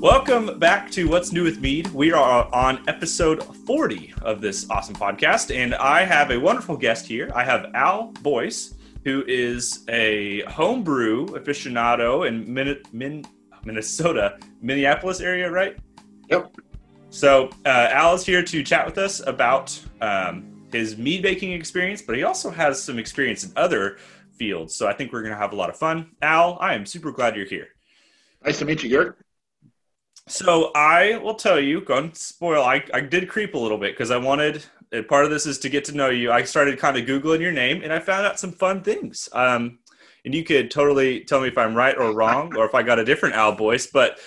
[0.00, 1.88] Welcome back to What's New with Mead.
[1.88, 7.04] We are on episode 40 of this awesome podcast, and I have a wonderful guest
[7.04, 7.32] here.
[7.34, 13.24] I have Al Boyce, who is a homebrew aficionado in Min- Min-
[13.64, 15.76] Minnesota, Minneapolis area, right?
[16.30, 16.56] Yep.
[17.10, 22.02] So uh, Al is here to chat with us about um, his mead making experience,
[22.02, 23.98] but he also has some experience in other
[24.36, 24.76] fields.
[24.76, 26.12] So I think we're going to have a lot of fun.
[26.22, 27.70] Al, I am super glad you're here.
[28.44, 29.16] Nice to meet you, Garrett.
[30.28, 32.62] So I will tell you, go and spoil.
[32.62, 34.64] I, I did creep a little bit because I wanted.
[35.08, 36.32] Part of this is to get to know you.
[36.32, 39.28] I started kind of googling your name, and I found out some fun things.
[39.32, 39.78] Um,
[40.24, 42.98] and you could totally tell me if I'm right or wrong, or if I got
[42.98, 43.86] a different Al Boyce.
[43.86, 44.18] But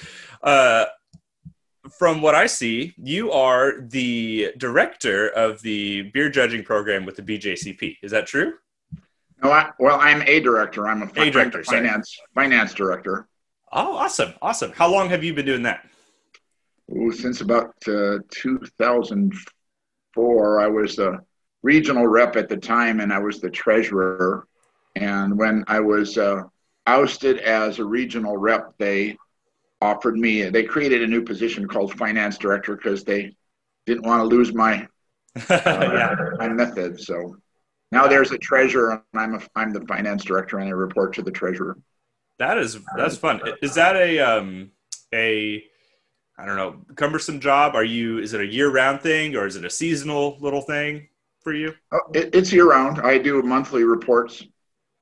[0.43, 0.85] uh,
[1.97, 7.23] from what I see, you are the director of the beer judging program with the
[7.23, 7.97] BJCP.
[8.01, 8.53] Is that true?
[9.43, 10.87] No, I, well, I'm a director.
[10.87, 13.27] I'm a, a director, finance finance director.
[13.73, 14.71] Oh, awesome, awesome.
[14.73, 15.87] How long have you been doing that?
[16.95, 21.19] Ooh, since about uh, 2004, I was the
[21.63, 24.47] regional rep at the time, and I was the treasurer.
[24.95, 26.43] And when I was uh,
[26.87, 29.17] ousted as a regional rep, they
[29.81, 30.49] offered me.
[30.49, 33.35] They created a new position called finance director because they
[33.85, 34.87] didn't want to lose my
[35.49, 36.15] uh, yeah.
[36.37, 36.99] my method.
[36.99, 37.37] So
[37.91, 41.21] now there's a treasurer, and I'm a, I'm the finance director, and I report to
[41.21, 41.77] the treasurer.
[42.37, 43.41] That is that's fun.
[43.61, 44.71] Is that a um
[45.13, 45.63] a
[46.41, 47.75] I don't know cumbersome job?
[47.75, 51.07] Are you is it a year round thing or is it a seasonal little thing
[51.41, 51.73] for you?
[51.91, 52.99] Oh, it, it's year round.
[52.99, 54.43] I do monthly reports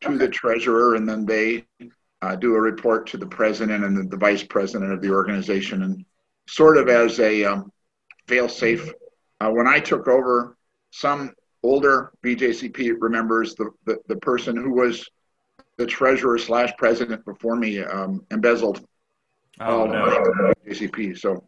[0.02, 0.18] to okay.
[0.18, 1.66] the treasurer, and then they
[2.22, 5.84] uh, do a report to the president and the, the, vice president of the organization,
[5.84, 6.06] and
[6.50, 7.72] sort of as a um,
[8.28, 8.92] fail safe.
[9.40, 10.58] Uh, when I took over,
[10.92, 15.10] some older BJCP remembers the, the, the person who was
[15.78, 18.86] the treasurer slash president before me um, embezzled
[19.60, 20.54] oh, no.
[20.68, 21.18] JCP.
[21.18, 21.44] So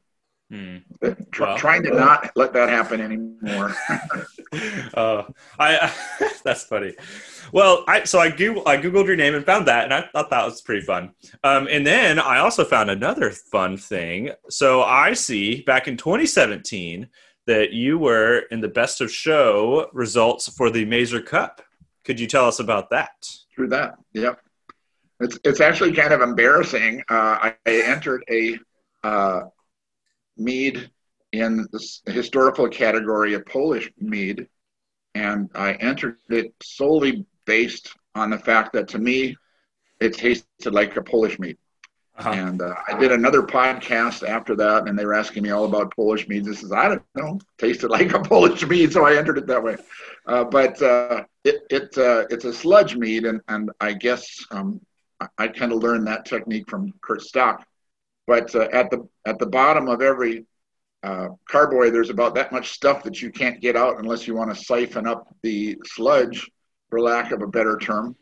[0.50, 0.78] hmm.
[1.32, 1.58] tr- well.
[1.58, 3.76] trying to not let that happen anymore.
[4.94, 5.24] uh,
[5.60, 5.94] I
[6.44, 6.94] that's funny.
[7.54, 10.30] Well, I so I Google I googled your name and found that, and I thought
[10.30, 11.12] that was pretty fun.
[11.44, 14.32] Um, and then I also found another fun thing.
[14.50, 17.08] So I see back in 2017
[17.48, 21.62] that you were in the best of show results for the Mazer Cup.
[22.04, 23.12] Could you tell us about that?
[23.56, 24.40] Through that, yep.
[25.22, 27.04] It's it's actually kind of embarrassing.
[27.10, 28.58] Uh, I, I, entered a
[29.04, 29.42] uh,
[30.38, 30.90] mead
[31.32, 34.48] in the historical category of Polish mead,
[35.14, 39.38] and I entered it solely based on the fact that to me,
[40.00, 41.58] it tasted like a Polish mead.
[42.18, 42.30] Uh-huh.
[42.32, 45.96] And uh, I did another podcast after that, and they were asking me all about
[45.96, 46.48] Polish meads.
[46.48, 49.64] This is I don't know, tasted like a Polish mead, so I entered it that
[49.64, 49.78] way.
[50.26, 54.82] Uh, but uh, it, it uh, it's a sludge mead, and and I guess um,
[55.22, 57.66] I, I kind of learned that technique from Kurt Stock.
[58.28, 60.46] But uh, at the at the bottom of every
[61.04, 64.54] uh, carboy, there's about that much stuff that you can't get out unless you want
[64.54, 66.50] to siphon up the sludge,
[66.90, 68.16] for lack of a better term.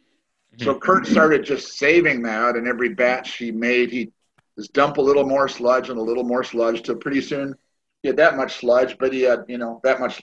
[0.57, 4.11] So Kurt started just saving that, and every batch he made, he
[4.57, 7.53] just dump a little more sludge and a little more sludge till pretty soon
[8.01, 10.21] he had that much sludge, but he had you know that much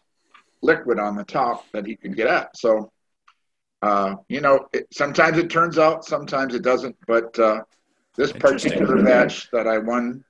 [0.63, 2.57] liquid on the top that he could get at.
[2.57, 2.91] So
[3.83, 6.97] uh, you know, it, sometimes it turns out, sometimes it doesn't.
[7.07, 7.63] But uh,
[8.17, 10.25] this particular match that I won,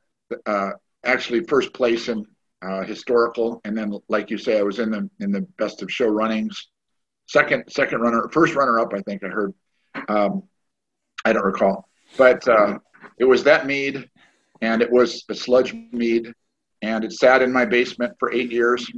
[0.46, 0.70] uh,
[1.04, 2.26] actually first place in
[2.62, 5.90] uh, historical, and then like you say, I was in the in the best of
[5.90, 6.68] show runnings.
[7.28, 9.54] Second, second runner, first runner up, I think I heard
[10.08, 10.44] um,
[11.24, 12.78] I don't recall, but uh,
[13.18, 14.08] it was that mead,
[14.60, 16.32] and it was a sludge mead,
[16.82, 18.88] and it sat in my basement for eight years.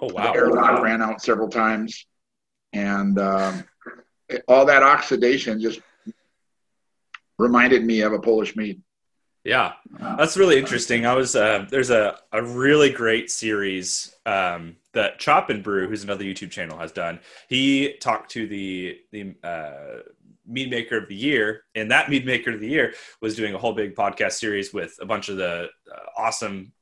[0.00, 0.32] Oh wow!
[0.32, 2.06] The air lock ran out several times,
[2.72, 3.64] and um, it,
[4.46, 5.80] all that oxidation just
[7.38, 8.82] reminded me of a Polish mead.
[9.44, 11.06] Yeah, that's really interesting.
[11.06, 16.04] I was uh, there's a, a really great series um, that Chop and Brew, who's
[16.04, 17.20] another YouTube channel, has done.
[17.48, 20.02] He talked to the the uh,
[20.48, 23.58] mead maker of the year and that mead maker of the year was doing a
[23.58, 26.72] whole big podcast series with a bunch of the uh, awesome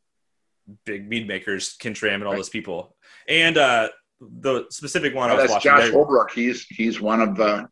[0.84, 2.36] big mead makers Ken Schramm and all right.
[2.38, 2.96] those people
[3.28, 3.88] and uh
[4.20, 7.68] the specific one oh, i was that's josh holbrook he's he's one of the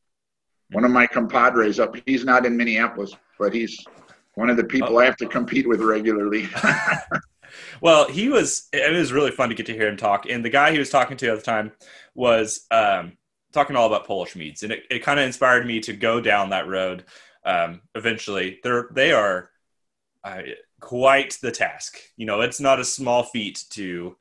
[0.73, 3.85] one of my compadres up he's not in minneapolis but he's
[4.35, 4.99] one of the people oh.
[4.99, 6.49] i have to compete with regularly
[7.81, 10.51] well he was it was really fun to get to hear him talk and the
[10.51, 11.73] guy he was talking to at the time
[12.15, 13.17] was um
[13.55, 16.51] talking all about Polish meads, and it, it kind of inspired me to go down
[16.51, 17.05] that road.
[17.45, 19.51] Um, eventually, they're they are
[20.25, 20.43] uh,
[20.81, 21.99] quite the task.
[22.17, 24.17] You know, it's not a small feat to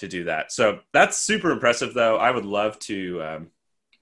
[0.00, 0.52] to do that.
[0.52, 2.16] So that's super impressive, though.
[2.16, 3.50] I would love to um,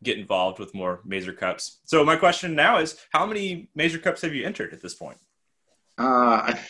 [0.02, 1.80] get involved with more Mazer Cups.
[1.84, 5.18] So my question now is, how many Mazer Cups have you entered at this point?
[5.98, 6.60] Uh, I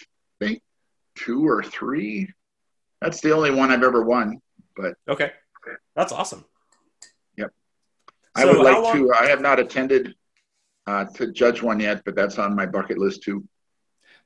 [0.41, 0.63] think
[1.15, 2.33] two or three.
[3.01, 4.41] That's the only one I've ever won.
[4.77, 5.33] But okay,
[5.95, 6.45] that's awesome.
[7.37, 7.53] Yep.
[8.35, 8.97] I would like long...
[8.97, 9.13] to.
[9.13, 10.15] I have not attended
[10.87, 13.47] uh, to judge one yet, but that's on my bucket list too.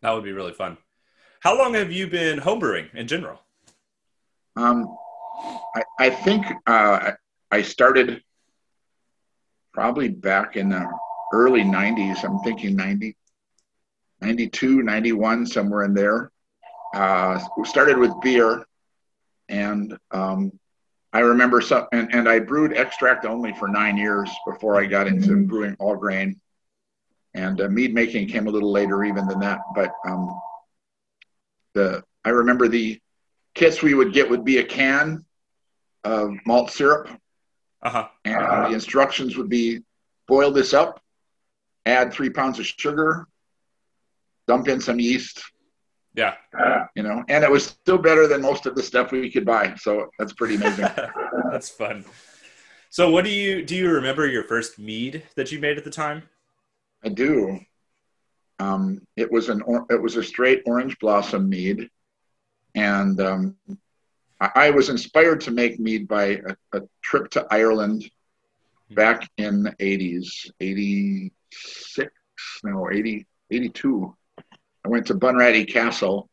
[0.00, 0.78] That would be really fun.
[1.40, 3.40] How long have you been homebrewing in general?
[4.56, 4.96] Um,
[5.74, 7.12] I, I think uh,
[7.50, 8.22] I started
[9.72, 10.86] probably back in the
[11.32, 12.24] early 90s.
[12.24, 13.16] I'm thinking 90,
[14.20, 16.30] 92, 91, somewhere in there.
[16.94, 18.64] Uh, we started with beer,
[19.48, 20.52] and um,
[21.12, 25.06] I remember some, and, and I brewed extract only for nine years before I got
[25.06, 25.46] into mm-hmm.
[25.46, 26.38] brewing all grain.
[27.34, 29.60] And uh, mead making came a little later, even than that.
[29.74, 30.38] But um,
[31.72, 33.00] the I remember the
[33.54, 35.24] kits we would get would be a can
[36.04, 37.08] of malt syrup,
[37.82, 38.08] uh-huh.
[38.24, 39.80] and the instructions would be
[40.26, 41.00] boil this up,
[41.84, 43.26] add three pounds of sugar,
[44.46, 45.42] dump in some yeast.
[46.14, 46.34] Yeah.
[46.58, 49.46] Uh, you know, and it was still better than most of the stuff we could
[49.46, 49.74] buy.
[49.76, 50.88] So that's pretty amazing.
[51.50, 52.04] that's fun.
[52.90, 55.90] So what do you do you remember your first mead that you made at the
[55.90, 56.24] time?
[57.02, 57.58] I do.
[58.58, 61.88] Um, it was an it was a straight orange blossom mead,
[62.74, 63.56] and um,
[64.40, 66.40] I, I, was inspired to make mead by
[66.72, 68.10] a, a trip to Ireland
[68.90, 72.12] back in the 80s, 86,
[72.64, 74.16] no, 80, 82.
[74.84, 76.28] I went to Bunratty Castle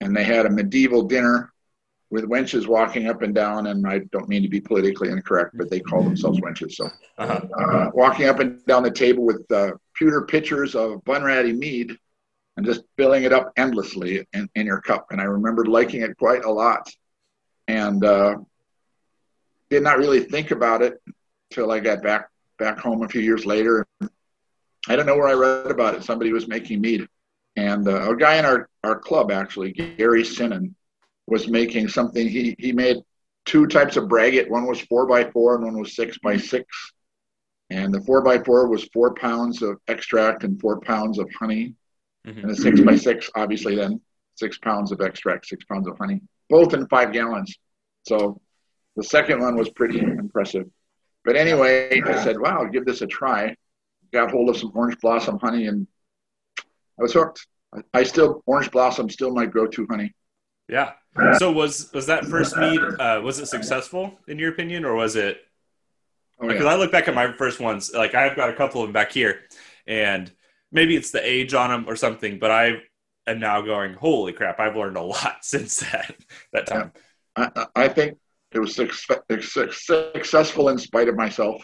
[0.00, 1.52] and they had a medieval dinner
[2.10, 3.68] with wenches walking up and down.
[3.68, 6.72] And I don't mean to be politically incorrect, but they call themselves wenches.
[6.72, 6.88] So
[7.18, 7.40] uh-huh.
[7.58, 11.96] uh, walking up and down the table with uh, pewter pitchers of Bunratty mead
[12.56, 15.06] and just filling it up endlessly in, in your cup.
[15.10, 16.90] And I remembered liking it quite a lot
[17.68, 18.36] and uh,
[19.70, 21.00] did not really think about it
[21.50, 23.86] till I got back back home a few years later.
[24.88, 26.04] I don't know where I read about it.
[26.04, 27.06] Somebody was making mead,
[27.56, 30.74] and uh, a guy in our, our club actually, Gary Sinnen,
[31.26, 32.28] was making something.
[32.28, 32.98] He he made
[33.44, 34.48] two types of braggot.
[34.48, 36.66] One was four by four, and one was six by six.
[37.70, 41.74] And the four by four was four pounds of extract and four pounds of honey,
[42.26, 42.40] mm-hmm.
[42.40, 44.00] and the six by six, obviously, then
[44.36, 47.56] six pounds of extract, six pounds of honey, both in five gallons.
[48.06, 48.40] So
[48.96, 50.66] the second one was pretty impressive.
[51.24, 53.54] But anyway, I said, wow, give this a try.
[54.12, 55.86] Got hold of some orange blossom honey and
[56.98, 57.46] I was hooked.
[57.94, 60.14] I still, orange blossom still my go-to honey.
[60.68, 60.92] Yeah.
[61.38, 65.16] So was, was that first mead, uh, was it successful in your opinion or was
[65.16, 65.38] it?
[66.40, 66.70] Because oh, yeah.
[66.70, 69.12] I look back at my first ones, like I've got a couple of them back
[69.12, 69.40] here
[69.86, 70.32] and
[70.72, 72.82] maybe it's the age on them or something, but I
[73.26, 76.14] am now going, holy crap, I've learned a lot since that,
[76.52, 76.92] that time.
[77.36, 77.50] Yeah.
[77.56, 78.18] I, I think
[78.52, 81.62] it was successful in spite of myself.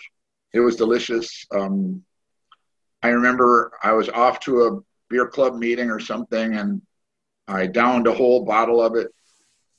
[0.52, 1.44] It was delicious.
[1.52, 2.02] Um,
[3.02, 4.80] I remember I was off to a
[5.10, 6.80] beer club meeting or something, and
[7.48, 9.08] I downed a whole bottle of it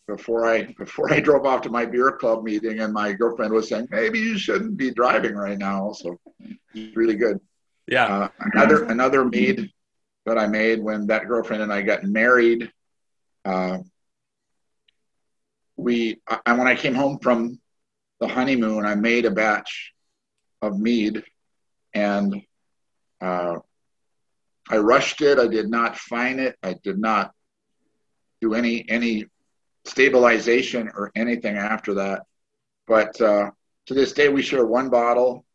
[0.08, 2.80] before I before I drove off to my beer club meeting.
[2.80, 6.20] And my girlfriend was saying, "Maybe you shouldn't be driving right now." So
[6.74, 7.40] it's really good.
[7.88, 8.06] Yeah.
[8.06, 9.72] Uh, another another mead
[10.26, 12.72] that I made when that girlfriend and I got married.
[13.46, 13.80] Uh,
[15.78, 17.60] we I, when I came home from
[18.20, 19.94] the honeymoon, I made a batch
[20.62, 21.24] of mead,
[21.94, 22.42] and
[23.22, 23.58] uh,
[24.70, 25.40] I rushed it.
[25.40, 26.58] I did not fine it.
[26.62, 27.32] I did not
[28.42, 29.28] do any any
[29.86, 32.24] stabilization or anything after that.
[32.86, 33.52] But uh,
[33.86, 35.46] to this day, we share one bottle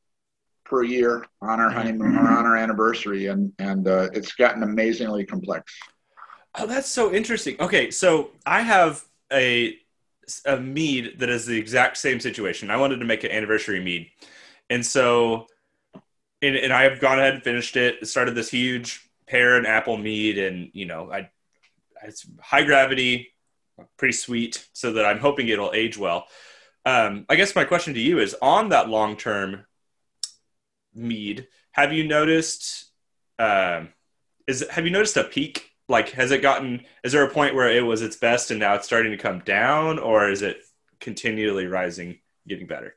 [0.73, 5.27] per year on our honeymoon or on our anniversary, and and uh, it's gotten amazingly
[5.27, 5.71] complex.
[6.55, 7.57] Oh, that's so interesting.
[7.61, 9.77] Okay, so I have a
[10.47, 12.71] a mead that is the exact same situation.
[12.71, 14.09] I wanted to make an anniversary mead,
[14.71, 15.47] and so,
[16.41, 18.09] and, and I have gone ahead and finished it.
[18.09, 21.29] Started this huge pear and apple mead, and you know, I
[22.03, 23.29] it's high gravity,
[23.99, 26.29] pretty sweet, so that I'm hoping it'll age well.
[26.87, 29.67] Um, I guess my question to you is on that long term
[30.95, 31.49] mead.
[31.73, 32.91] Have you noticed?
[33.39, 33.87] Uh,
[34.47, 37.71] is have you noticed a peak like has it gotten is there a point where
[37.71, 40.59] it was its best and now it's starting to come down or is it
[41.01, 42.95] continually rising getting better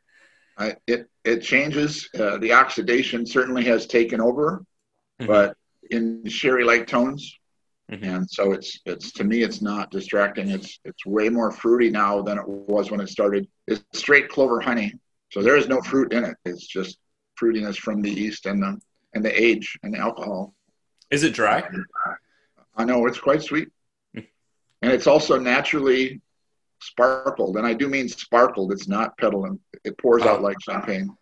[0.57, 4.63] I, it it changes uh, the oxidation certainly has taken over
[5.19, 5.27] mm-hmm.
[5.27, 5.57] but
[5.91, 7.37] in sherry like tones
[7.91, 8.03] mm-hmm.
[8.03, 12.21] and so it's it's to me it's not distracting it's it's way more fruity now
[12.21, 14.93] than it was when it started it's straight clover honey
[15.31, 16.97] so there is no fruit in it it's just
[17.41, 18.79] fruitiness from the yeast and the
[19.13, 20.53] and the age and the alcohol
[21.11, 21.63] is it dry
[22.77, 23.69] I know it's quite sweet,
[24.13, 24.25] and
[24.81, 26.21] it's also naturally
[26.81, 28.71] sparkled, and I do mean sparkled.
[28.73, 31.15] It's not petillant; it pours out like champagne.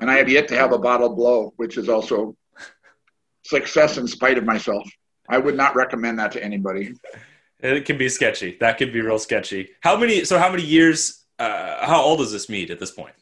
[0.00, 2.36] And I have yet to have a bottle blow, which is also
[3.44, 4.88] success in spite of myself.
[5.28, 6.94] I would not recommend that to anybody.
[7.60, 8.56] It can be sketchy.
[8.60, 9.70] That could be real sketchy.
[9.80, 10.24] How many?
[10.24, 11.24] So how many years?
[11.38, 13.14] Uh, how old is this mead at this point?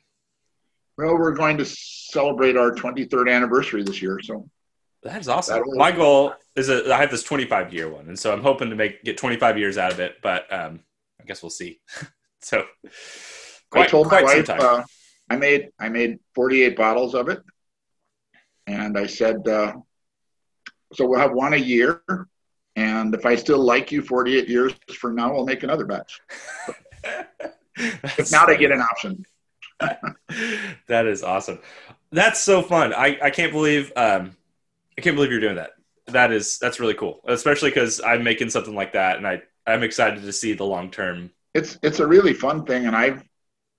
[0.99, 1.65] Well, we're going to
[2.13, 4.49] celebrate our 23rd anniversary this year, so
[5.03, 5.63] that's awesome.
[5.75, 8.77] My goal is a, I have this 25 year one, and so I'm hoping to
[8.77, 10.17] make get 25 years out of it.
[10.23, 10.81] But um,
[11.21, 11.81] I guess we'll see.
[12.41, 12.65] so,
[13.71, 14.83] quite, I told my wife uh,
[15.29, 17.43] I made I made 48 bottles of it,
[18.67, 19.73] and I said, uh,
[20.93, 22.03] so we'll have one a year,
[22.77, 26.21] and if I still like you 48 years from now, I'll make another batch.
[27.77, 29.25] if not, I get an option.
[30.87, 31.59] that is awesome.
[32.13, 32.93] That's so fun.
[32.93, 34.37] I, I can't believe um,
[34.97, 35.71] I can't believe you're doing that.
[36.07, 39.83] That is that's really cool, especially because I'm making something like that, and I I'm
[39.83, 41.31] excited to see the long term.
[41.55, 43.25] It's it's a really fun thing, and I've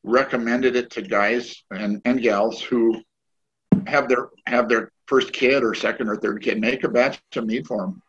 [0.03, 3.01] recommended it to guys and, and gals who
[3.87, 6.59] have their have their first kid or second or third kid.
[6.59, 8.01] Make a batch of mead for them,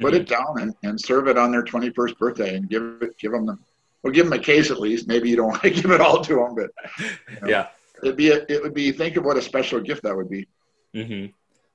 [0.00, 0.22] put mm-hmm.
[0.22, 3.46] it down, and, and serve it on their 21st birthday, and give it give them
[3.46, 3.56] the
[4.02, 5.08] well, give them a case at least.
[5.08, 7.68] Maybe you don't want to give it all to them, but you know, yeah,
[8.02, 10.48] it'd be a, it would be think of what a special gift that would be.
[10.94, 11.26] Mm-hmm.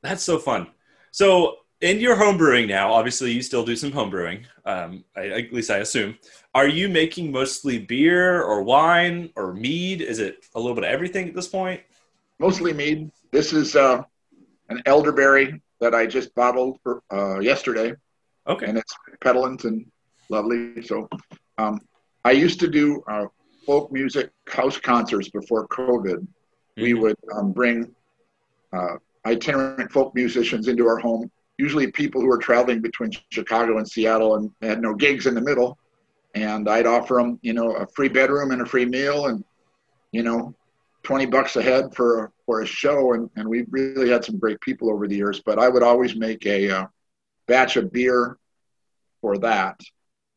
[0.01, 0.67] That's so fun.
[1.11, 4.45] So in your home brewing now, obviously you still do some home brewing.
[4.65, 6.17] Um, I, at least I assume.
[6.53, 10.01] Are you making mostly beer or wine or mead?
[10.01, 11.81] Is it a little bit of everything at this point?
[12.39, 13.11] Mostly mead.
[13.31, 14.01] This is uh,
[14.69, 17.93] an elderberry that I just bottled for, uh, yesterday.
[18.47, 18.65] Okay.
[18.67, 19.85] And it's petillant and
[20.29, 20.81] lovely.
[20.81, 21.09] So
[21.57, 21.79] um,
[22.23, 23.25] I used to do uh,
[23.65, 26.17] folk music house concerts before COVID.
[26.17, 26.81] Mm-hmm.
[26.81, 27.93] We would um, bring
[28.73, 28.95] uh,
[29.25, 34.35] itinerant folk musicians into our home, usually people who were traveling between Chicago and Seattle
[34.35, 35.77] and had no gigs in the middle.
[36.35, 39.43] And I'd offer them, you know, a free bedroom and a free meal and,
[40.11, 40.53] you know,
[41.03, 43.13] 20 bucks a head for, for a show.
[43.13, 46.15] And, and we really had some great people over the years, but I would always
[46.15, 46.87] make a uh,
[47.47, 48.37] batch of beer
[49.21, 49.79] for that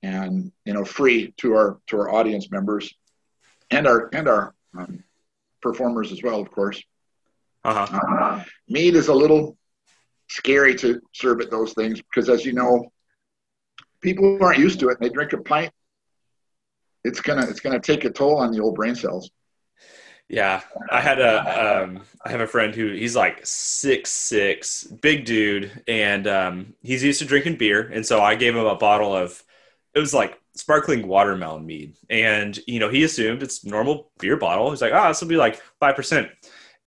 [0.04, 2.94] and, you know, free to our, to our audience members
[3.70, 5.04] and our, and our um,
[5.62, 6.82] performers as well, of course.
[7.64, 7.98] Uh-huh.
[8.20, 9.56] Uh, mead is a little
[10.28, 12.90] scary to serve at those things because, as you know,
[14.00, 14.98] people aren't used to it.
[15.00, 15.72] And they drink a pint.
[17.04, 19.30] It's gonna it's gonna take a toll on the old brain cells.
[20.28, 20.60] Yeah,
[20.90, 25.82] I had a um, I have a friend who he's like six six, big dude,
[25.88, 29.42] and um, he's used to drinking beer, and so I gave him a bottle of
[29.98, 34.70] it was like sparkling watermelon mead, and you know he assumed it's normal beer bottle.
[34.70, 36.30] He's like, ah, oh, this will be like five percent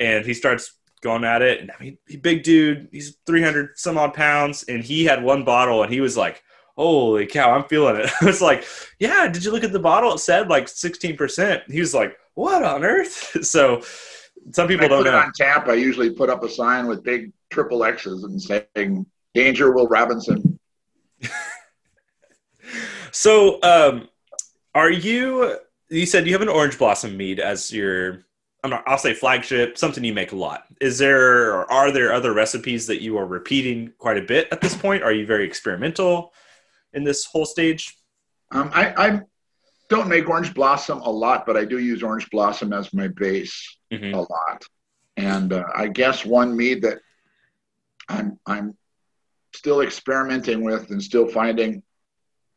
[0.01, 1.61] and he starts going at it.
[1.61, 5.83] And I mean, big dude, he's 300 some odd pounds, and he had one bottle,
[5.83, 6.43] and he was like,
[6.75, 8.65] "Holy cow, I'm feeling it." I was like,
[8.99, 10.13] "Yeah, did you look at the bottle?
[10.13, 13.83] It said like 16%." He was like, "What on earth?" so
[14.51, 15.17] some people don't know.
[15.17, 19.71] on tap, I usually put up a sign with big triple X's and saying "Danger,
[19.71, 20.59] Will Robinson."
[23.11, 24.09] so, um,
[24.73, 25.57] are you?
[25.89, 28.25] You said you have an orange blossom mead as your
[28.69, 30.65] not, I'll say flagship, something you make a lot.
[30.79, 34.61] Is there or are there other recipes that you are repeating quite a bit at
[34.61, 35.03] this point?
[35.03, 36.33] Are you very experimental
[36.93, 37.97] in this whole stage?
[38.51, 39.21] Um, I, I,
[39.89, 43.77] don't make orange blossom a lot, but I do use orange blossom as my base
[43.91, 44.13] mm-hmm.
[44.13, 44.63] a lot.
[45.17, 46.99] And uh, I guess one mead that
[48.07, 48.77] I'm I'm
[49.53, 51.83] still experimenting with and still finding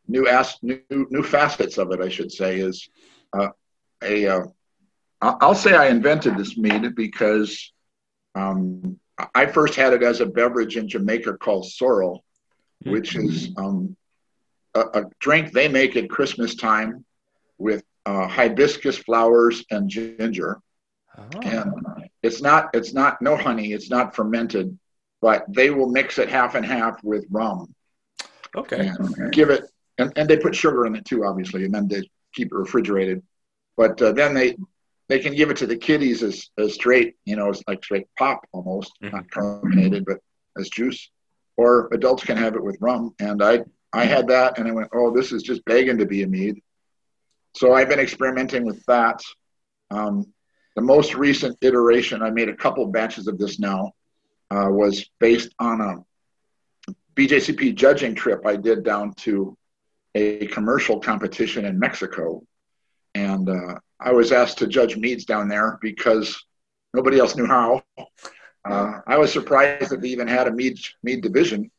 [0.09, 2.89] new as new new facets of it, I should say, is
[3.33, 3.49] uh,
[4.03, 4.45] a uh,
[5.21, 7.73] I'll say I invented this mead because
[8.35, 8.99] um,
[9.35, 12.25] I first had it as a beverage in Jamaica called sorrel,
[12.83, 13.29] which mm-hmm.
[13.29, 13.97] is um,
[14.75, 17.05] a, a, drink they make at Christmas time
[17.59, 20.61] with uh, hibiscus flowers and ginger.
[21.17, 21.41] Oh.
[21.43, 21.73] And
[22.23, 24.77] it's not it's not no honey, it's not fermented,
[25.23, 27.75] but they will mix it half and half with rum.
[28.57, 28.89] Okay.
[28.89, 29.65] And give it
[29.99, 32.03] and, and they put sugar in it too, obviously, and then they
[32.35, 33.23] keep it refrigerated.
[33.77, 34.57] But uh, then they
[35.09, 38.07] they can give it to the kiddies as, as straight, you know, it's like straight
[38.19, 39.15] pop almost, mm-hmm.
[39.15, 40.19] not carbonated, but
[40.59, 41.11] as juice.
[41.57, 43.15] Or adults can have it with rum.
[43.21, 46.23] And I I had that and I went, oh, this is just begging to be
[46.23, 46.61] a mead.
[47.55, 49.23] So I've been experimenting with that.
[49.91, 50.33] Um,
[50.75, 53.93] the most recent iteration, I made a couple batches of this now,
[54.51, 59.57] uh, was based on a BJCP judging trip I did down to
[60.15, 62.43] a commercial competition in Mexico.
[63.15, 66.45] And uh, I was asked to judge meads down there because
[66.93, 67.83] nobody else knew how.
[68.65, 71.71] Uh, I was surprised that they even had a mead mead division,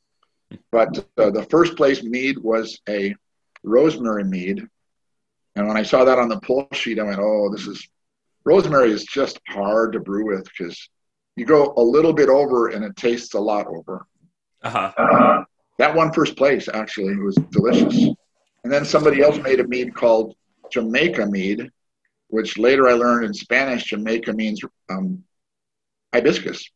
[0.71, 3.15] but uh, the first place mead was a
[3.63, 4.67] rosemary mead,
[5.55, 7.87] and when I saw that on the pull sheet, I went, "Oh, this is
[8.43, 10.89] rosemary is just hard to brew with because
[11.35, 14.05] you go a little bit over and it tastes a lot over."
[14.61, 14.91] Uh-huh.
[14.97, 15.43] Uh,
[15.79, 18.09] that one first place actually was delicious.
[18.65, 20.35] And then somebody else made a mead called
[20.71, 21.69] Jamaica mead,
[22.29, 25.23] which later I learned in Spanish, Jamaica means um,
[26.11, 26.67] hibiscus.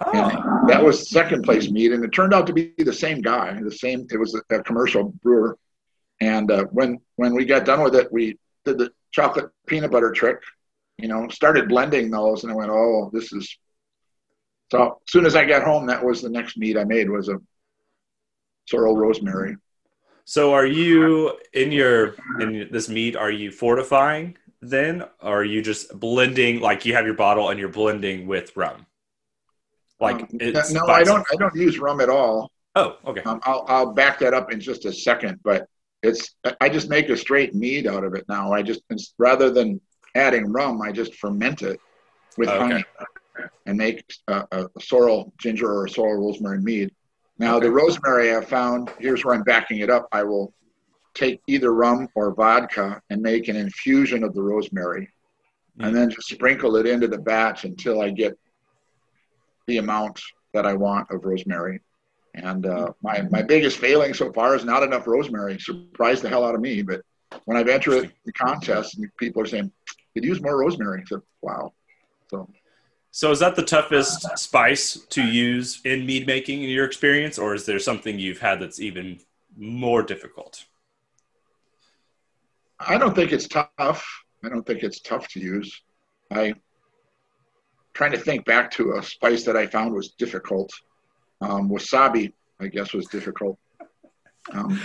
[0.00, 0.12] Oh.
[0.12, 3.60] And that was second place mead, and it turned out to be the same guy.
[3.60, 4.06] The same.
[4.08, 5.58] It was a, a commercial brewer.
[6.20, 10.12] And uh, when when we got done with it, we did the chocolate peanut butter
[10.12, 10.38] trick.
[10.96, 13.58] You know, started blending those, and I went, "Oh, this is."
[14.70, 17.28] So as soon as I got home, that was the next mead I made was
[17.28, 17.40] a
[18.68, 19.56] sorrel rosemary.
[20.28, 23.16] So are you in your in this mead?
[23.16, 26.60] Are you fortifying then, or are you just blending?
[26.60, 28.84] Like you have your bottle and you're blending with rum.
[29.98, 30.28] Like Um,
[30.72, 31.26] no, I don't.
[31.32, 32.50] I don't use rum at all.
[32.76, 33.22] Oh, okay.
[33.22, 35.66] Um, I'll I'll back that up in just a second, but
[36.02, 38.52] it's I just make a straight mead out of it now.
[38.52, 38.82] I just
[39.16, 39.80] rather than
[40.14, 41.80] adding rum, I just ferment it
[42.36, 42.58] with Okay.
[42.58, 42.84] honey
[43.64, 46.90] and make a, a sorrel ginger or a sorrel rosemary mead.
[47.38, 50.08] Now the rosemary I found here's where I'm backing it up.
[50.12, 50.52] I will
[51.14, 55.08] take either rum or vodka and make an infusion of the rosemary,
[55.80, 58.36] and then just sprinkle it into the batch until I get
[59.66, 60.20] the amount
[60.52, 61.80] that I want of rosemary.
[62.34, 65.58] And uh, my my biggest failing so far is not enough rosemary.
[65.60, 66.82] Surprised the hell out of me.
[66.82, 67.02] But
[67.44, 69.70] when I've entered the contest, people are saying,
[70.14, 71.72] "Could use more rosemary," I said, "Wow."
[72.30, 72.48] So
[73.18, 77.52] So is that the toughest spice to use in mead making in your experience, or
[77.52, 79.18] is there something you've had that's even
[79.56, 80.64] more difficult?
[82.78, 84.06] I don't think it's tough.
[84.44, 85.82] I don't think it's tough to use.
[86.30, 86.54] I
[87.92, 90.70] trying to think back to a spice that I found was difficult.
[91.40, 93.58] Um, wasabi, I guess, was difficult
[94.52, 94.80] um,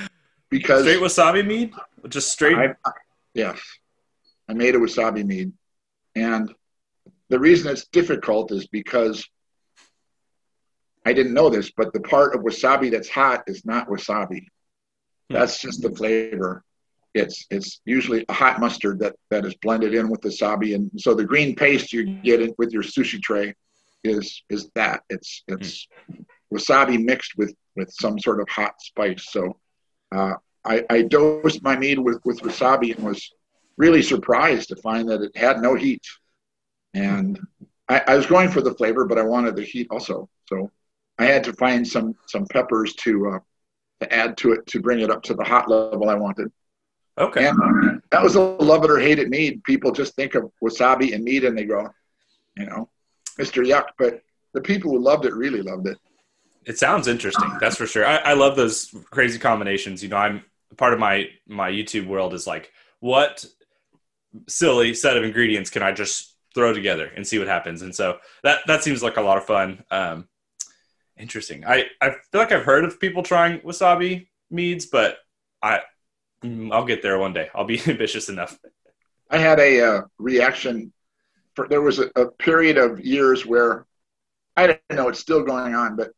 [0.49, 1.71] because Straight wasabi mead?
[2.09, 2.57] Just straight?
[2.57, 2.91] I, I-
[3.35, 3.59] yes,
[4.49, 5.53] I made a wasabi mead,
[6.15, 6.51] and
[7.33, 9.27] the reason it's difficult is because
[11.03, 14.41] I didn't know this, but the part of wasabi that's hot is not wasabi.
[15.29, 15.33] Hmm.
[15.33, 16.63] That's just the flavor.
[17.15, 20.91] It's it's usually a hot mustard that that is blended in with the wasabi, and
[20.97, 23.55] so the green paste you get in with your sushi tray
[24.03, 25.01] is is that.
[25.09, 25.87] It's it's
[26.53, 29.25] wasabi mixed with with some sort of hot spice.
[29.31, 29.57] So
[30.15, 33.31] uh, I, I dosed my meat with, with wasabi and was
[33.75, 36.03] really surprised to find that it had no heat.
[36.93, 37.39] And
[37.89, 40.29] I, I was going for the flavor, but I wanted the heat also.
[40.47, 40.71] So
[41.17, 43.39] I had to find some some peppers to uh,
[44.01, 46.51] to add to it to bring it up to the hot level I wanted.
[47.17, 47.47] okay.
[47.47, 49.63] And that was a love it or hate it mead.
[49.63, 51.89] People just think of wasabi and mead and they go,
[52.57, 52.89] you know,
[53.39, 53.65] Mr.
[53.65, 53.85] Yuck.
[53.97, 54.21] But
[54.53, 55.97] the people who loved it really loved it.
[56.65, 57.51] It sounds interesting.
[57.59, 58.05] That's for sure.
[58.05, 60.01] I, I love those crazy combinations.
[60.01, 60.45] You know, I'm
[60.77, 63.45] part of my my YouTube world is like, what
[64.47, 67.81] silly set of ingredients can I just throw together and see what happens?
[67.81, 69.83] And so that that seems like a lot of fun.
[69.91, 70.27] Um,
[71.17, 71.65] interesting.
[71.65, 75.17] I I feel like I've heard of people trying wasabi meads, but
[75.61, 75.81] I
[76.43, 77.49] mm, I'll get there one day.
[77.53, 78.57] I'll be ambitious enough.
[79.29, 80.93] I had a uh, reaction.
[81.55, 83.85] For, there was a, a period of years where
[84.55, 86.11] I don't know, it's still going on, but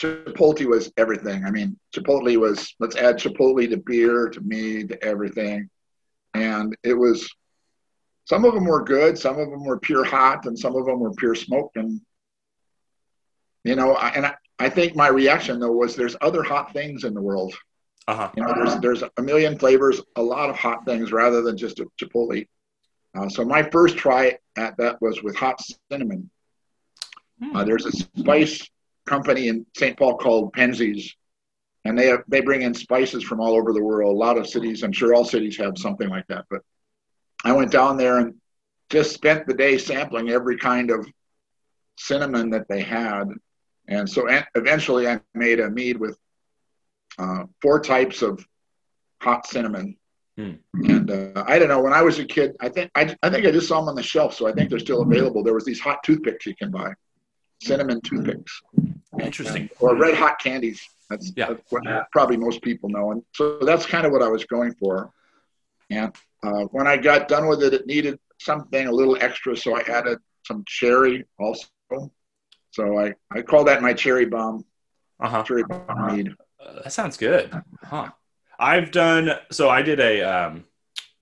[0.00, 1.44] Chipotle was everything.
[1.44, 5.68] I mean, Chipotle was let's add Chipotle to beer, to mead, to everything,
[6.34, 7.28] and it was.
[8.30, 11.00] Some of them were good, some of them were pure hot, and some of them
[11.00, 11.72] were pure smoke.
[11.74, 12.00] And
[13.64, 17.02] you know, I, and I, I think my reaction though was there's other hot things
[17.02, 17.52] in the world.
[18.06, 18.30] Uh huh.
[18.36, 21.80] You know, there's there's a million flavors, a lot of hot things rather than just
[21.80, 22.46] a Chipotle.
[23.16, 26.30] Uh, so my first try at that was with hot cinnamon.
[27.52, 28.64] Uh, there's a spice
[29.06, 29.98] company in St.
[29.98, 31.14] Paul called Penzeys,
[31.84, 34.14] and they have, they bring in spices from all over the world.
[34.14, 36.44] A lot of cities, I'm sure all cities have something like that.
[36.48, 36.62] But
[37.44, 38.34] I went down there and
[38.90, 41.06] just spent the day sampling every kind of
[41.98, 43.28] cinnamon that they had,
[43.88, 46.18] and so eventually I made a mead with
[47.18, 48.44] uh, four types of
[49.20, 49.96] hot cinnamon.
[50.36, 50.52] Hmm.
[50.74, 51.80] And uh, I don't know.
[51.82, 53.94] When I was a kid, I think I, I think I just saw them on
[53.94, 55.42] the shelf, so I think they're still available.
[55.42, 56.92] There was these hot toothpicks you can buy,
[57.62, 58.62] cinnamon toothpicks,
[59.20, 59.68] Interesting.
[59.80, 60.88] or red hot candies.
[61.10, 61.48] That's, Yeah.
[61.48, 63.10] that's what probably most people know.
[63.10, 65.10] And so that's kind of what I was going for.
[65.90, 69.76] And uh, when I got done with it, it needed something a little extra, so
[69.76, 71.66] I added some cherry also.
[72.72, 74.64] So I, I call that my cherry bomb,
[75.18, 75.42] Uh huh.
[75.42, 76.34] cherry bomb mead.
[76.64, 77.50] Uh, that sounds good.
[77.82, 78.10] Huh.
[78.58, 79.68] I've done so.
[79.68, 80.64] I did a um,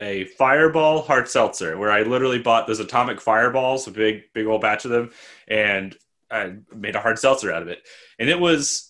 [0.00, 4.60] a fireball hard seltzer where I literally bought those atomic fireballs, a big big old
[4.60, 5.10] batch of them,
[5.46, 5.96] and
[6.30, 7.80] I made a hard seltzer out of it,
[8.18, 8.87] and it was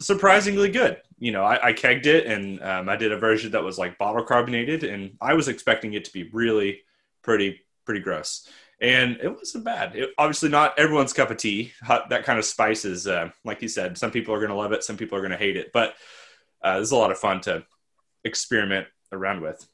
[0.00, 1.00] surprisingly good.
[1.18, 3.98] You know, I, I kegged it, and um, I did a version that was like
[3.98, 6.80] bottle carbonated, and I was expecting it to be really
[7.22, 8.48] pretty pretty gross.
[8.80, 9.94] And it wasn't bad.
[9.94, 11.72] It, obviously, not everyone's cup of tea.
[11.82, 14.56] Hot, that kind of spice is, uh, like you said, some people are going to
[14.56, 15.70] love it, some people are going to hate it.
[15.72, 15.94] But
[16.64, 17.64] uh, is a lot of fun to
[18.24, 19.66] experiment around with.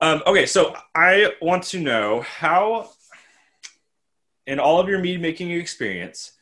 [0.00, 2.90] Um, okay, so I want to know how,
[4.46, 6.32] in all of your mead making experience,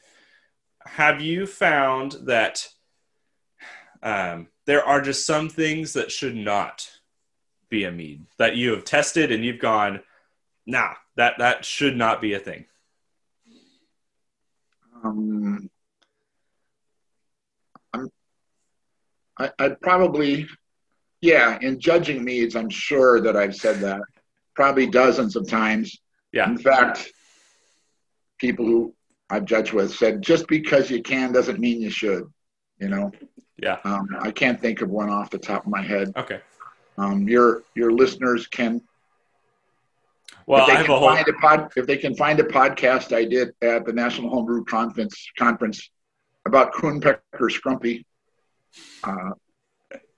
[0.87, 2.69] have you found that
[4.03, 6.91] um, there are just some things that should not
[7.71, 10.01] be a mead that you have tested and you've gone,
[10.67, 12.67] nah, that that should not be a thing.
[15.03, 15.71] Um,
[17.93, 18.09] I'm,
[19.39, 20.47] I, I'd probably,
[21.21, 24.01] yeah, in judging meads, I'm sure that I've said that
[24.55, 25.99] probably dozens of times.
[26.33, 26.49] Yeah.
[26.49, 27.11] In fact,
[28.39, 28.95] people who
[29.35, 32.25] I've judged with said just because you can doesn't mean you should.
[32.79, 33.11] You know.
[33.61, 33.79] Yeah.
[33.85, 36.13] Um, I can't think of one off the top of my head.
[36.17, 36.41] Okay.
[36.99, 38.81] Um, your your listeners can.
[40.47, 41.09] Well, if they I have can a whole.
[41.09, 44.65] find a pod, if they can find a podcast I did at the National Homebrew
[44.65, 45.91] Conference conference
[46.47, 48.05] about Coonpecker Scrumpy,
[49.03, 49.31] uh,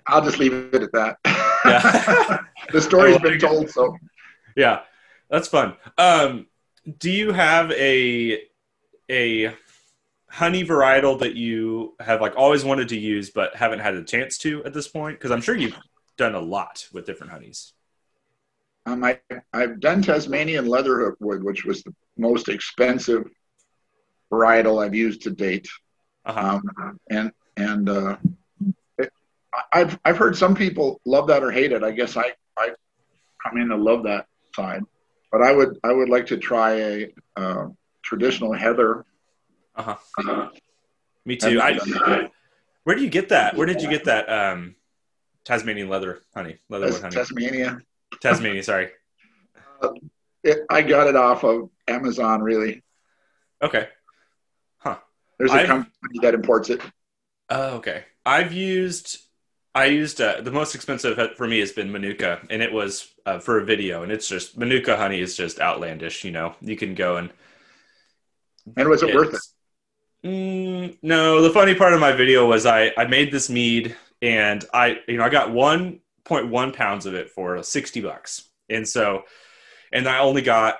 [0.06, 1.16] I'll just leave it at that.
[1.64, 2.38] Yeah.
[2.72, 3.96] the story's been told, so
[4.56, 4.80] Yeah,
[5.30, 5.76] that's fun.
[5.96, 6.46] Um,
[6.98, 8.42] do you have a
[9.10, 9.54] a
[10.28, 14.38] honey varietal that you have like always wanted to use but haven't had a chance
[14.38, 15.18] to at this point?
[15.18, 15.78] Because I'm sure you've
[16.16, 17.72] done a lot with different honeys.
[18.86, 19.18] um, I,
[19.52, 23.28] I've done Tasmanian leatherwood, which was the most expensive
[24.32, 25.68] varietal I've used to date.
[26.24, 26.60] Uh-huh.
[26.80, 28.16] Um, and and uh,
[28.98, 29.12] it,
[29.72, 31.82] I've I've heard some people love that or hate it.
[31.82, 32.70] I guess I I
[33.44, 34.82] come in to love that side,
[35.30, 37.66] but I would I would like to try a uh,
[38.06, 39.04] traditional heather.
[39.74, 39.96] Uh-huh.
[40.26, 40.48] Uh,
[41.24, 41.60] Me too.
[41.60, 41.78] I,
[42.84, 43.56] where do you get that?
[43.56, 44.76] Where did you get that um,
[45.44, 46.58] Tasmanian leather honey?
[46.70, 47.14] Leatherwood honey.
[47.16, 47.78] Tasmania.
[48.22, 48.90] Tasmania, sorry.
[50.44, 52.40] It, I got it off of Amazon.
[52.42, 52.82] Really,
[53.62, 53.88] Okay.
[54.78, 54.98] Huh.
[55.38, 56.80] There's a I've- company that imports it.
[57.50, 58.04] Oh, okay.
[58.24, 59.18] I've used
[59.74, 63.38] I used uh, the most expensive for me has been Manuka, and it was uh,
[63.40, 66.24] for a video, and it's just Manuka honey is just outlandish.
[66.24, 67.30] You know, you can go and
[68.76, 69.40] And was it worth it?
[70.24, 74.64] Mm, no, the funny part of my video was I, I made this mead and
[74.72, 78.48] I you know I got 1.1 pounds of it for 60 bucks.
[78.68, 79.22] And so
[79.92, 80.78] and I only got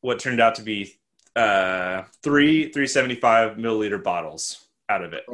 [0.00, 0.94] what turned out to be
[1.36, 5.24] uh three 375 milliliter bottles out of it.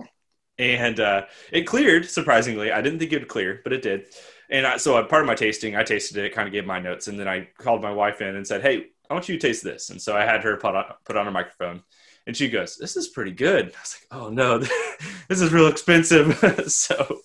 [0.58, 2.70] And uh, it cleared surprisingly.
[2.70, 4.06] I didn't think it would clear, but it did.
[4.50, 7.08] And I, so, part of my tasting, I tasted it, kind of gave my notes,
[7.08, 9.62] and then I called my wife in and said, "Hey, I want you to taste
[9.62, 11.82] this." And so I had her put on put on a microphone,
[12.26, 14.58] and she goes, "This is pretty good." I was like, "Oh no,
[15.28, 17.20] this is real expensive." so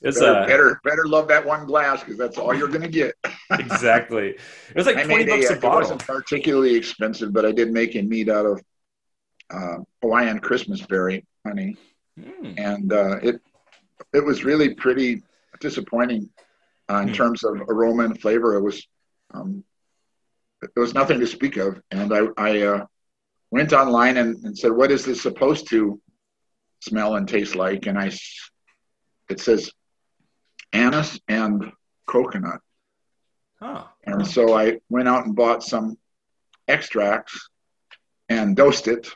[0.00, 2.88] it's Better, uh, better, better love that one glass because that's all you're going to
[2.88, 3.14] get.
[3.50, 4.28] exactly.
[4.30, 5.80] It was like I twenty bucks a, a it bottle.
[5.80, 8.62] wasn't particularly expensive, but I did make a mead out of
[9.50, 11.76] uh, Hawaiian Christmas berry honey,
[12.20, 12.54] Mm.
[12.58, 13.40] and uh, it
[14.12, 15.22] it was really pretty
[15.60, 16.28] disappointing
[16.90, 17.14] uh, in Hmm.
[17.14, 18.54] terms of aroma and flavor.
[18.56, 18.86] It was
[19.32, 19.64] um,
[20.74, 22.86] there was nothing to speak of, and I I uh,
[23.50, 26.00] went online and, and said, "What is this supposed to
[26.80, 28.10] smell and taste like?" And I,
[29.28, 29.70] it says
[30.72, 31.72] anise and
[32.06, 32.60] coconut.
[33.60, 35.96] Oh, And so I went out and bought some
[36.68, 37.48] extracts
[38.28, 39.08] and dosed it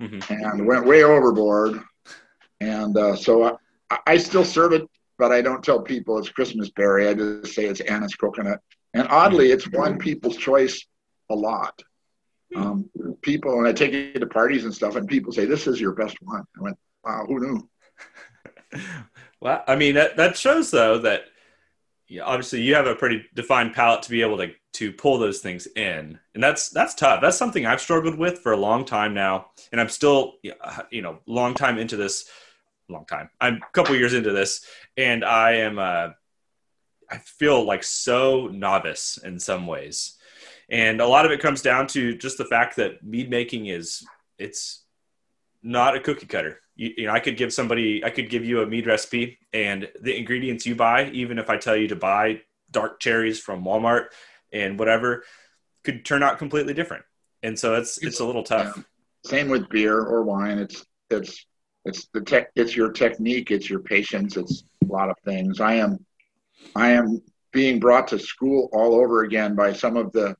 [0.00, 0.22] Mhm.
[0.30, 1.80] and went way overboard.
[2.60, 3.58] And uh, so
[3.90, 7.08] I, I still serve it, but I don't tell people it's Christmas berry.
[7.08, 8.60] I just say it's anise coconut.
[8.98, 10.86] And oddly, it's won people's choice
[11.30, 11.82] a lot.
[12.56, 12.88] Um,
[13.22, 15.92] people, and I take it to parties and stuff, and people say, This is your
[15.92, 16.44] best one.
[16.58, 17.68] I went, Wow, who knew?
[19.40, 21.22] Well, I mean that that shows though that
[22.08, 25.40] yeah, obviously you have a pretty defined palate to be able to to pull those
[25.40, 27.20] things in, and that's that's tough.
[27.20, 30.34] That's something I've struggled with for a long time now, and I'm still
[30.90, 32.28] you know long time into this.
[32.88, 33.28] Long time.
[33.38, 34.64] I'm a couple years into this,
[34.96, 35.78] and I am.
[35.78, 36.08] Uh,
[37.10, 40.16] I feel like so novice in some ways,
[40.68, 44.04] and a lot of it comes down to just the fact that mead making is
[44.38, 44.84] it's
[45.62, 46.60] not a cookie cutter.
[46.76, 49.88] You, you know, I could give somebody, I could give you a mead recipe, and
[50.00, 54.06] the ingredients you buy, even if I tell you to buy dark cherries from Walmart
[54.52, 55.24] and whatever,
[55.84, 57.04] could turn out completely different.
[57.42, 58.74] And so it's it's a little tough.
[58.76, 58.82] Yeah.
[59.24, 60.58] Same with beer or wine.
[60.58, 61.46] It's it's
[61.84, 62.50] it's the tech.
[62.56, 63.50] It's your technique.
[63.50, 64.36] It's your patience.
[64.36, 65.60] It's a lot of things.
[65.60, 66.04] I am
[66.74, 70.36] I am being brought to school all over again by some of the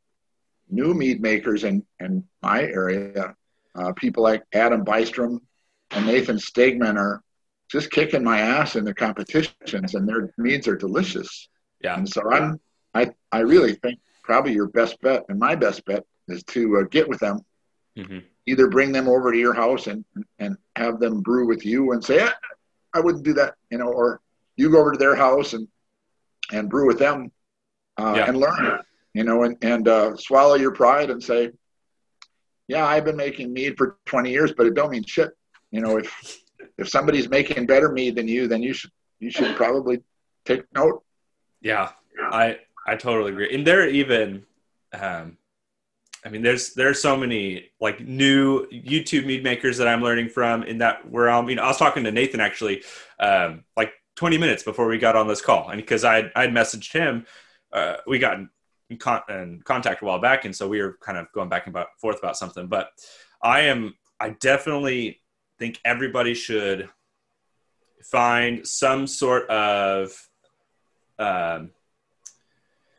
[0.70, 3.34] new mead makers in in my area.
[3.74, 5.40] Uh, people like Adam Bystrom
[5.90, 7.22] and Nathan Stegman are
[7.70, 11.48] just kicking my ass in the competitions, and their meads are delicious.
[11.82, 11.96] Yeah.
[11.96, 12.60] And so I'm
[12.94, 16.82] I I really think probably your best bet and my best bet is to uh,
[16.90, 17.40] get with them
[17.96, 20.04] hmm either bring them over to your house and
[20.38, 22.30] and have them brew with you and say, eh,
[22.94, 24.20] I wouldn't do that, you know, or
[24.56, 25.68] you go over to their house and
[26.52, 27.30] and brew with them
[27.98, 28.26] uh, Yeah.
[28.28, 28.80] and learn,
[29.14, 31.50] you know, and and uh, swallow your pride and say,
[32.68, 35.30] yeah, I've been making mead for 20 years, but it don't mean shit.
[35.70, 36.38] You know, if
[36.78, 40.00] if somebody's making better mead than you, then you should you should probably
[40.44, 41.02] take note.
[41.60, 41.90] Yeah,
[42.30, 43.54] I I totally agree.
[43.54, 44.46] And there are even,
[44.92, 45.36] um,
[46.24, 50.62] I mean, there's there's so many like new YouTube mead makers that I'm learning from.
[50.62, 52.82] In that where I'm, you know, I was talking to Nathan actually,
[53.20, 56.92] um, like 20 minutes before we got on this call, and because I I'd messaged
[56.92, 57.24] him,
[57.72, 58.38] uh, we got
[58.90, 61.68] in, con- in contact a while back, and so we were kind of going back
[61.68, 62.66] and forth about something.
[62.66, 62.88] But
[63.40, 65.20] I am I definitely
[65.60, 66.88] think everybody should
[68.02, 70.12] find some sort of
[71.20, 71.70] um,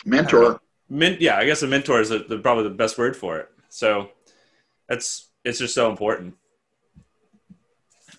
[0.05, 0.61] Mentor.
[0.87, 3.49] men, yeah, I guess a mentor is the, the, probably the best word for it.
[3.67, 4.09] So
[4.87, 6.35] that's it's just so important.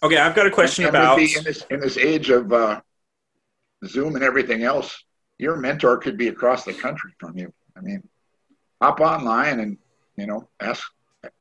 [0.02, 1.18] Okay, I've got a question about.
[1.18, 2.82] in this in this age of uh,
[3.86, 5.04] Zoom and everything else.
[5.38, 7.52] Your mentor could be across the country from you.
[7.76, 8.06] I mean,
[8.80, 9.78] hop online and
[10.16, 10.82] you know ask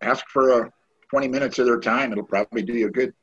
[0.02, 0.72] ask for a
[1.10, 2.12] 20 minutes of their time.
[2.12, 3.14] It'll probably do you good.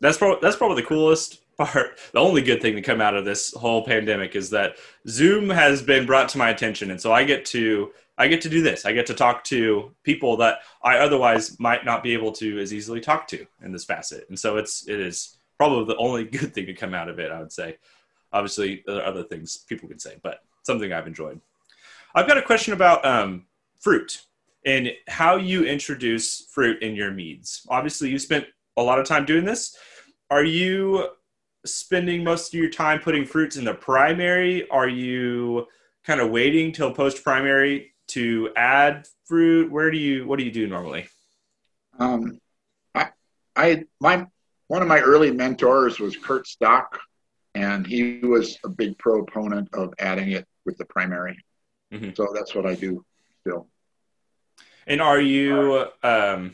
[0.00, 1.98] That's probably that's probably the coolest part.
[2.12, 4.76] The only good thing to come out of this whole pandemic is that
[5.08, 8.48] Zoom has been brought to my attention, and so I get to I get to
[8.48, 8.84] do this.
[8.84, 12.72] I get to talk to people that I otherwise might not be able to as
[12.72, 16.54] easily talk to in this facet, and so it's it is probably the only good
[16.54, 17.30] thing to come out of it.
[17.30, 17.78] I would say.
[18.32, 21.40] Obviously, there are other things people could say, but something I've enjoyed.
[22.14, 23.46] I've got a question about um,
[23.78, 24.22] fruit
[24.64, 27.66] and how you introduce fruit in your meads.
[27.68, 29.76] Obviously, you spent a lot of time doing this.
[30.30, 31.08] Are you
[31.64, 34.68] spending most of your time putting fruits in the primary?
[34.70, 35.66] Are you
[36.04, 39.70] kind of waiting till post primary to add fruit?
[39.70, 41.06] Where do you what do you do normally?
[41.98, 42.40] Um,
[42.94, 43.08] I,
[43.54, 44.26] I, my,
[44.68, 46.98] one of my early mentors was Kurt Stock,
[47.54, 51.42] and he was a big proponent of adding it with the primary.
[51.92, 52.16] Mhm.
[52.16, 53.04] So that's what I do
[53.40, 53.68] still.
[54.86, 56.52] And are you um,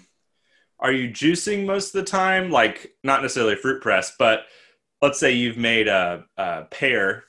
[0.79, 2.51] are you juicing most of the time?
[2.51, 4.47] Like not necessarily fruit press, but
[5.03, 7.25] let's say you've made a, a pear,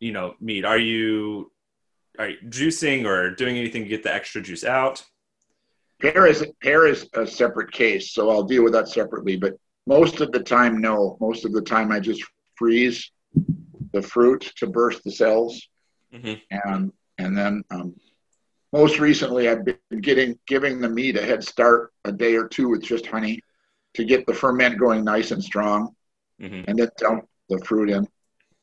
[0.00, 0.64] you know, meat.
[0.64, 1.52] Are you
[2.18, 5.04] are you juicing or doing anything to get the extra juice out?
[6.00, 9.36] Pear is pear is a separate case, so I'll deal with that separately.
[9.36, 9.54] But
[9.86, 11.16] most of the time, no.
[11.20, 12.22] Most of the time, I just
[12.56, 13.10] freeze
[13.92, 15.68] the fruit to burst the cells,
[16.12, 16.40] Mhm.
[16.50, 17.94] and and then um,
[18.72, 22.68] most recently, I've been getting giving the meat a head start a day or two
[22.68, 23.40] with just honey
[23.94, 25.94] to get the ferment going nice and strong,
[26.40, 26.64] Mhm.
[26.68, 28.06] and then dump the fruit in.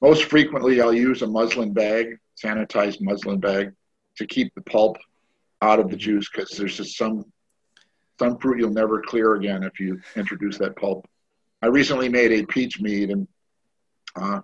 [0.02, 3.74] Most frequently, I'll use a muslin bag, sanitized muslin bag,
[4.18, 4.98] to keep the pulp
[5.62, 7.26] out of the juice because there's just some
[8.20, 11.08] some fruit you'll never clear again if you introduce that pulp.
[11.64, 13.28] I recently made a peach mead and
[14.16, 14.42] uh,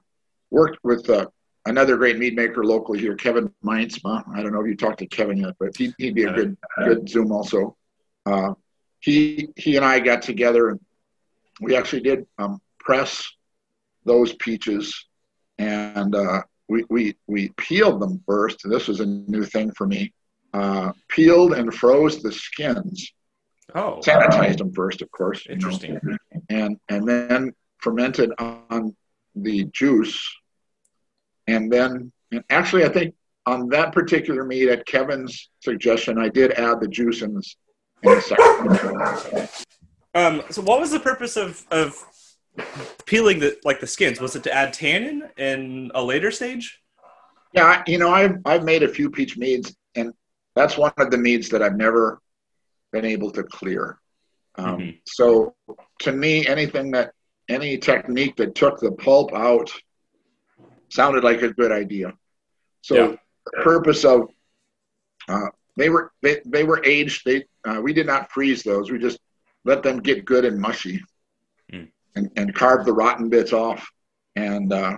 [0.51, 1.27] worked with uh,
[1.65, 4.23] another great mead maker locally here, Kevin Meinsma.
[4.33, 6.57] I don't know if you talked to Kevin yet, but he, he'd be a good
[6.83, 7.75] good Zoom also.
[8.25, 8.53] Uh,
[8.99, 10.79] he he and I got together and
[11.61, 13.25] we actually did um, press
[14.05, 15.05] those peaches
[15.57, 18.61] and uh, we, we we peeled them first.
[18.63, 20.13] This was a new thing for me.
[20.53, 23.11] Uh, peeled and froze the skins
[23.75, 25.45] Oh, sanitized them first, of course.
[25.45, 25.99] you know, Interesting.
[26.49, 28.95] and and then fermented on
[29.35, 30.19] the juice,
[31.47, 33.15] and then and actually, I think
[33.45, 37.43] on that particular meat, at Kevin's suggestion, I did add the juice in the,
[38.03, 39.49] in the second.
[40.15, 41.95] Um, so what was the purpose of of
[43.05, 44.19] peeling the like the skins?
[44.19, 46.79] Was it to add tannin in a later stage?
[47.53, 50.13] Yeah, you know, I've I've made a few peach meads, and
[50.55, 52.21] that's one of the meads that I've never
[52.91, 53.99] been able to clear.
[54.55, 54.99] Um, Mhm.
[55.05, 55.55] So
[55.99, 57.13] to me, anything that
[57.49, 59.69] any technique that took the pulp out
[60.89, 62.13] sounded like a good idea.
[62.81, 63.15] So Yeah.
[63.45, 64.29] the purpose of
[65.27, 67.23] uh, they were they, they were aged.
[67.25, 68.89] They uh, we did not freeze those.
[68.91, 69.19] We just
[69.65, 71.01] let them get good and mushy,
[71.71, 71.91] Mm.
[72.15, 73.87] and and carve the rotten bits off,
[74.35, 74.97] and uh,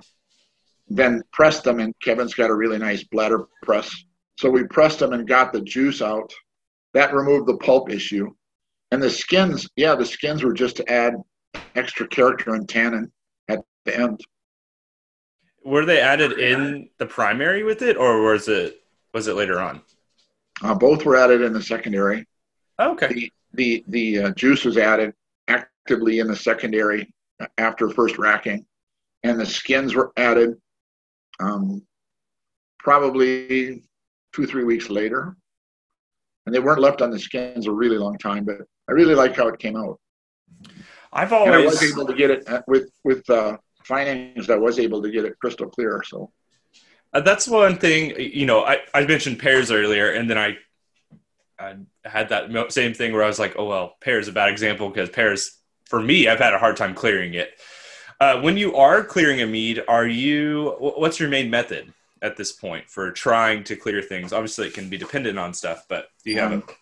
[0.87, 1.79] then press them.
[1.79, 3.93] And Kevin's got a really nice bladder press.
[4.37, 6.31] So we pressed them and got the juice out.
[6.93, 8.33] That removed the pulp issue.
[8.91, 11.13] And the skins, yeah, the skins were just to add
[11.75, 13.11] extra character and tannin
[13.47, 14.21] at the end.
[15.63, 18.81] Were they added in the primary with it, or was it
[19.13, 19.81] was it later on?
[20.63, 22.25] Uh, both were added in the secondary.
[22.79, 23.07] Oh, okay.
[23.07, 25.13] The the the uh, juice was added
[25.47, 27.13] actively in the secondary
[27.57, 28.65] after first racking,
[29.23, 30.55] and the skins were added
[31.39, 31.81] um,
[32.79, 33.83] probably
[34.33, 35.35] two three weeks later.
[36.47, 38.57] And they weren't left on the skins a really long time, but
[38.89, 39.99] I really like how it came out.
[41.13, 44.79] I've And I was able to get it uh, with with uh, finings, I was
[44.79, 46.03] able to get it crystal clear.
[46.05, 46.31] So
[47.13, 48.15] uh, that's one thing.
[48.17, 50.57] You know, I, I mentioned pears earlier, and then I,
[51.59, 54.49] I had that same thing where I was like, oh well, pear is a bad
[54.49, 57.51] example because pears, for me, I've had a hard time clearing it.
[58.19, 60.75] Uh, when you are clearing a mead, are you?
[60.79, 64.31] What's your main method at this point for trying to clear things?
[64.31, 66.73] Obviously, it can be dependent on stuff, but do you have um, a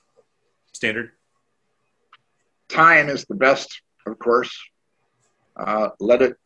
[0.74, 1.12] standard?
[2.68, 4.58] Time is the best, of course.
[5.56, 6.38] Uh, let it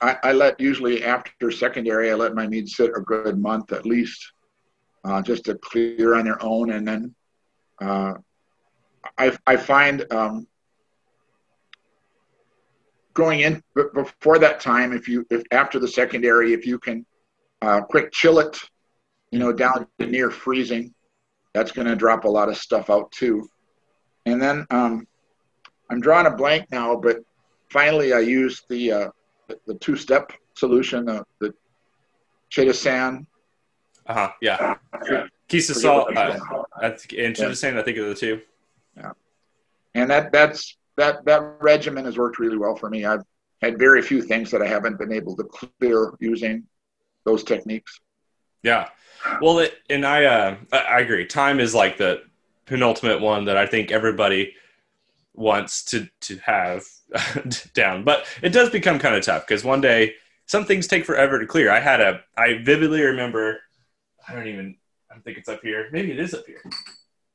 [0.00, 3.86] I, I, let usually after secondary, I let my mead sit a good month at
[3.86, 4.32] least,
[5.04, 6.72] uh, just to clear on their own.
[6.72, 7.14] And then
[7.80, 8.14] uh,
[9.16, 10.46] I, I find um,
[13.14, 13.62] going in
[13.94, 17.06] before that time, if you if after the secondary, if you can
[17.62, 18.58] uh, quick chill it,
[19.30, 20.94] you know, down to near freezing,
[21.54, 23.48] that's going to drop a lot of stuff out too.
[24.26, 25.06] And then um,
[25.90, 27.18] I'm drawing a blank now, but
[27.70, 29.10] finally I used the uh,
[29.66, 31.52] the, two-step solution, uh, the
[32.50, 33.26] Chitosan.
[34.06, 34.32] Uh huh.
[34.40, 34.76] Yeah.
[35.48, 36.16] Kieselsol.
[36.16, 36.38] Uh,
[36.82, 38.40] and Chitosan, I think are the two.
[38.96, 39.12] Yeah.
[39.94, 43.04] And that that's that that regimen has worked really well for me.
[43.04, 43.24] I've
[43.60, 46.64] had very few things that I haven't been able to clear using
[47.24, 48.00] those techniques.
[48.62, 48.88] Yeah.
[49.42, 51.26] Well, it, and I uh, I agree.
[51.26, 52.22] Time is like the
[52.66, 54.54] penultimate one that I think everybody
[55.40, 56.84] wants to to have
[57.74, 58.04] down.
[58.04, 60.14] But it does become kind of tough because one day
[60.46, 61.70] some things take forever to clear.
[61.70, 63.60] I had a I vividly remember
[64.28, 64.76] I don't even
[65.10, 65.88] I don't think it's up here.
[65.92, 66.62] Maybe it is up here.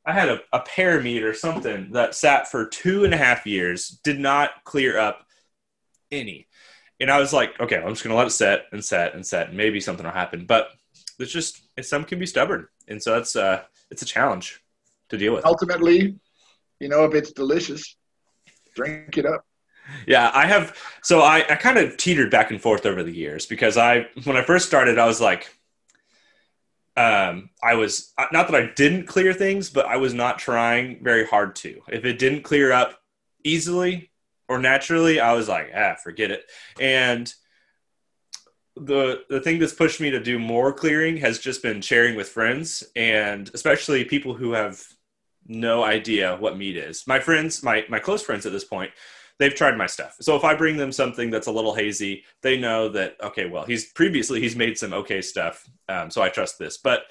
[0.05, 3.47] I had a, a pear mead or something that sat for two and a half
[3.47, 5.25] years, did not clear up
[6.11, 6.47] any.
[6.99, 9.49] And I was like, okay, I'm just gonna let it set and set and set,
[9.49, 10.45] and maybe something will happen.
[10.45, 10.69] But
[11.19, 14.61] it's just some can be stubborn, and so that's uh, it's a challenge
[15.09, 15.45] to deal with.
[15.45, 16.19] Ultimately,
[16.79, 17.95] you know, if it's delicious,
[18.75, 19.45] drink it up.
[20.07, 20.75] Yeah, I have.
[21.03, 24.35] So I, I kind of teetered back and forth over the years because I, when
[24.35, 25.55] I first started, I was like,
[26.97, 31.25] um, I was not that I didn't clear things, but I was not trying very
[31.25, 31.81] hard to.
[31.89, 32.99] If it didn't clear up
[33.43, 34.11] easily
[34.47, 36.45] or naturally, I was like, ah, forget it.
[36.79, 37.31] And
[38.77, 42.27] the the thing that's pushed me to do more clearing has just been sharing with
[42.27, 44.83] friends and especially people who have
[45.47, 47.05] no idea what mead is.
[47.08, 48.91] My friends, my my close friends at this point,
[49.39, 50.15] they've tried my stuff.
[50.21, 53.65] So if I bring them something that's a little hazy, they know that okay, well,
[53.65, 56.77] he's previously he's made some okay stuff, um, so I trust this.
[56.77, 57.03] But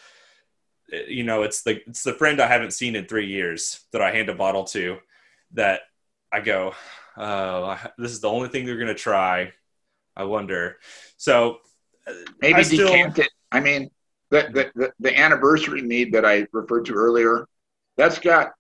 [0.93, 4.03] uh, you know, it's the it's the friend I haven't seen in three years that
[4.03, 4.99] I hand a bottle to,
[5.53, 5.83] that
[6.33, 6.75] I go,
[7.17, 9.53] oh, this is the only thing they're gonna try.
[10.17, 10.79] I wonder.
[11.17, 11.59] So
[12.07, 13.31] uh, maybe I still, decant it.
[13.53, 13.91] I mean,
[14.31, 17.47] the, the the the anniversary mead that I referred to earlier,
[17.97, 18.53] that's got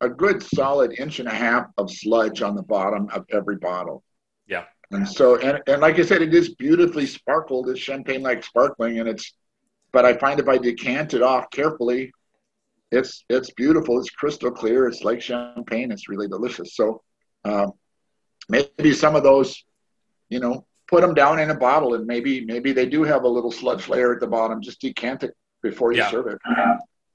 [0.00, 4.02] a good solid inch and a half of sludge on the bottom of every bottle.
[4.46, 4.64] Yeah.
[4.90, 7.68] And so, and, and like I said, it is beautifully sparkled.
[7.68, 9.34] It's champagne like sparkling, and it's.
[9.92, 12.12] But I find if I decant it off carefully,
[12.90, 13.98] it's it's beautiful.
[13.98, 14.88] It's crystal clear.
[14.88, 15.92] It's like champagne.
[15.92, 16.74] It's really delicious.
[16.74, 17.02] So,
[17.44, 17.72] um,
[18.48, 19.62] maybe some of those,
[20.30, 23.28] you know, put them down in a bottle, and maybe maybe they do have a
[23.28, 24.62] little sludge layer at the bottom.
[24.62, 26.10] Just decant it before you yeah.
[26.10, 26.38] serve it.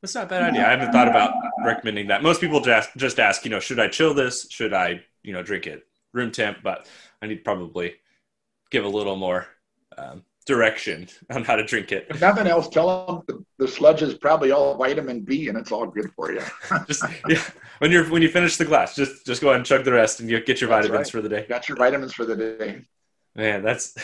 [0.03, 0.67] That's not a bad idea.
[0.67, 2.21] I haven't thought about recommending that.
[2.21, 4.45] Most people just just ask, you know, should I chill this?
[4.49, 6.57] Should I, you know, drink it room temp?
[6.61, 6.89] But
[7.21, 7.95] I need to probably
[8.69, 9.47] give a little more
[9.97, 12.07] um, direction on how to drink it.
[12.09, 15.71] If nothing else, tell them the, the, sludge is probably all vitamin B, and it's
[15.71, 16.41] all good for you.
[16.85, 17.41] just yeah,
[17.77, 20.19] when you're when you finish the glass, just just go ahead and chug the rest,
[20.19, 21.21] and you get your that's vitamins right.
[21.21, 21.45] for the day.
[21.47, 22.81] Got your vitamins for the day.
[23.37, 23.95] Man, that's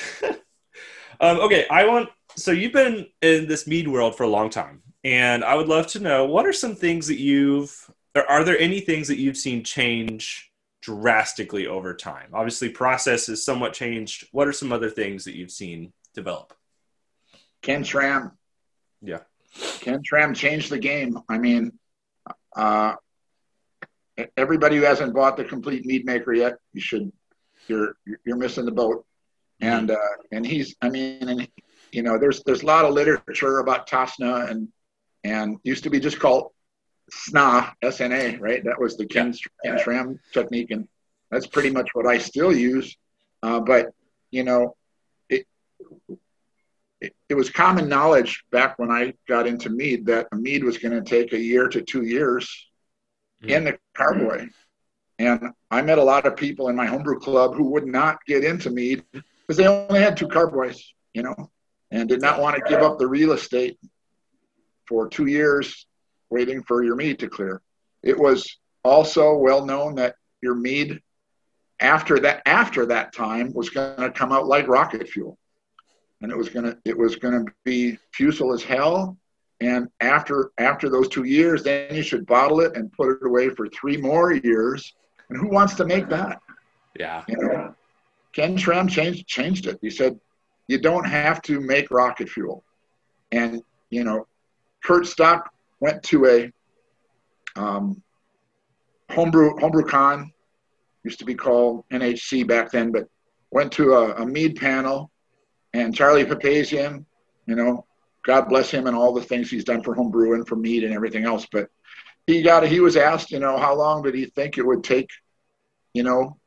[1.20, 1.68] um, okay.
[1.70, 2.08] I want
[2.38, 5.88] so you've been in this mead world for a long time and I would love
[5.88, 9.38] to know what are some things that you've, or are there any things that you've
[9.38, 12.30] seen change drastically over time?
[12.34, 14.28] Obviously, process has somewhat changed.
[14.32, 16.54] What are some other things that you've seen develop?
[17.62, 18.32] Ken Schramm.
[19.02, 19.20] Yeah.
[19.80, 21.18] Ken Schramm changed the game.
[21.30, 21.72] I mean,
[22.56, 22.96] uh,
[24.36, 27.12] everybody who hasn't bought the Compleat Meadmaker yet, you should.
[27.68, 27.96] You're
[28.26, 29.06] you're missing the boat.
[29.62, 29.98] And uh,
[30.32, 30.76] and he's.
[30.82, 31.48] I mean, and
[31.92, 34.70] you know, there's there's a lot of literature about TOSNA and
[35.24, 36.52] and used to be just called
[37.12, 38.64] SNA, S-N-A, right?
[38.64, 40.88] That was the Ken, Ken Schramm technique, and
[41.32, 42.96] that's pretty much what I still use.
[43.42, 43.88] Uh, but
[44.32, 44.76] you know,
[45.30, 45.46] it,
[47.02, 50.78] it, it was common knowledge back when I got into mead that a mead was
[50.78, 52.68] going to take a year to two years
[53.42, 53.52] mm-hmm.
[53.52, 54.50] in the carboy.
[55.18, 58.44] And I met a lot of people in my homebrew club who would not get
[58.44, 60.82] into mead because they only had two carboys,
[61.14, 61.52] you know,
[61.92, 63.78] and did not want to give up the real estate
[64.90, 65.86] for two years
[66.32, 67.62] waiting for your mead to clear.
[68.04, 71.00] It was also well known that your mead
[71.80, 75.38] after that after that time was going to come out like rocket fuel.
[76.22, 79.18] And it was going to it was going to be fusel as hell.
[79.62, 83.50] And after after those two years then you should bottle it and put it away
[83.50, 84.94] for three more years.
[85.30, 86.42] And who wants to make that?
[87.00, 87.24] Yeah.
[87.28, 87.76] You know
[88.34, 89.80] ken schramm changed changed it.
[89.82, 90.20] He said
[90.68, 92.64] you don't have to make rocket fuel.
[93.32, 94.28] And you know
[94.84, 96.52] Curt Stock went to a
[97.60, 98.02] um,
[99.10, 100.32] homebrew homebrew con
[101.04, 103.08] used to be called NHC back then, but
[103.52, 105.12] went to a, a mead panel,
[105.74, 107.06] and Charlie Papazian,
[107.46, 107.86] you know,
[108.24, 110.94] God bless him and all the things he's done for homebrew and for mead and
[110.94, 111.48] everything else.
[111.52, 111.70] But
[112.28, 115.10] he got he was asked, you know, how long did he think it would take,
[115.94, 116.38] you know,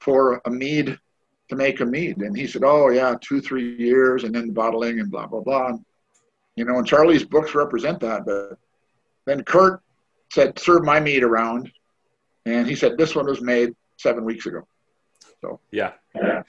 [0.00, 0.98] for a mead
[1.48, 2.18] to make a mead?
[2.18, 5.72] And he said, oh yeah, two three years, and then bottling and blah blah blah.
[6.56, 8.24] You know, and Charlie's books represent that.
[8.26, 8.58] But
[9.26, 9.80] then Curt
[10.32, 11.70] said, serve my mead around,
[12.46, 14.66] and he said this one was made seven weeks ago.
[15.40, 16.42] So yeah, yeah.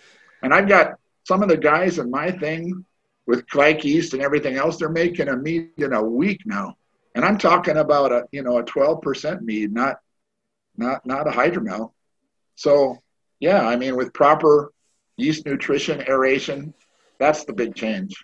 [0.43, 0.95] And I've got
[1.27, 2.85] some of the guys in my thing
[3.27, 4.77] with Kveik yeast and everything else.
[4.77, 6.75] They're making a mead in a week now,
[7.15, 9.99] and I'm talking about a you know a 12% mead, not
[10.77, 11.91] not not a hydromel.
[12.55, 12.97] So
[13.39, 14.71] yeah, I mean with proper
[15.17, 16.73] yeast nutrition, aeration,
[17.19, 18.15] that's the big change.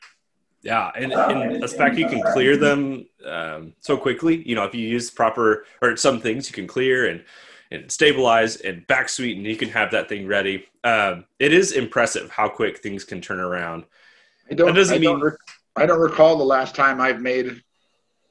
[0.61, 4.41] Yeah, and, and the fact you can clear them um, so quickly.
[4.47, 7.23] You know, if you use proper or some things you can clear and
[7.71, 10.65] and stabilize and back sweeten, you can have that thing ready.
[10.83, 13.85] Um, it is impressive how quick things can turn around.
[14.49, 15.35] I don't, that doesn't I mean don't,
[15.75, 17.61] I don't recall the last time I've made.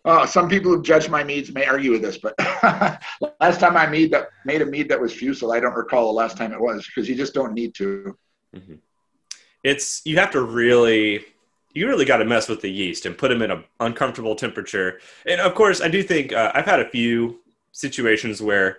[0.05, 2.35] Uh, some people who judge my meads may argue with this, but
[3.41, 6.13] last time I made that made a mead that was fusel, I don't recall the
[6.13, 8.17] last time it was because you just don't need to.
[8.55, 8.75] Mm-hmm.
[9.65, 11.25] It's you have to really
[11.77, 14.99] you really got to mess with the yeast and put them in an uncomfortable temperature.
[15.27, 17.41] And of course, I do think uh, I've had a few
[17.73, 18.79] situations where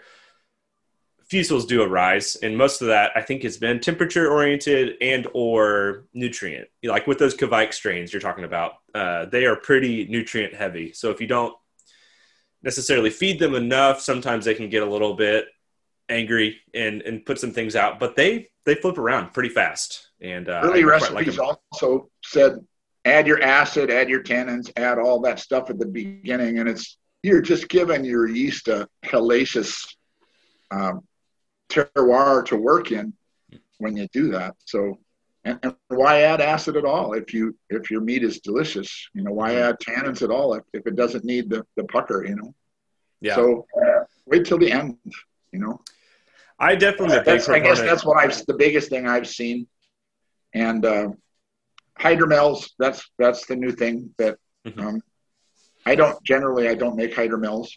[1.31, 6.05] fusels do arise and most of that i think has been temperature oriented and or
[6.13, 6.69] nutrient.
[6.81, 10.93] Like with those Kveik strains you're talking about uh, they are pretty nutrient heavy.
[10.93, 11.53] So if you don't
[12.63, 15.47] necessarily feed them enough sometimes they can get a little bit
[16.09, 20.07] angry and and put some things out but they they flip around pretty fast.
[20.21, 22.65] And uh, early recipes like also said
[23.07, 26.97] add your acid add your tannins add all that stuff at the beginning and it's
[27.23, 29.95] you're just giving your yeast a hellacious
[30.71, 31.01] um,
[31.69, 33.13] terroir to work in
[33.79, 34.55] when you do that.
[34.65, 34.99] So,
[35.43, 39.09] and, and, why add acid at all if you if your mead is delicious?
[39.13, 42.25] You know, why add tannins at all if, if it doesn't need the, the pucker?
[42.25, 42.55] You know.
[43.21, 43.35] Yeah.
[43.35, 44.97] So uh, wait till the end.
[45.51, 45.81] You know.
[46.59, 47.19] I definitely.
[47.23, 49.67] That's, I guess that's what I've the biggest thing I've seen,
[50.53, 51.09] and uh,
[51.99, 52.69] hydromels.
[52.79, 54.79] That's that's the new thing that mm-hmm.
[54.79, 55.01] um,
[55.85, 57.69] I don't generally I don't make hydromels,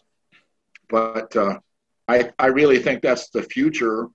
[0.88, 1.58] but uh,
[2.08, 4.08] I, I really think that's the future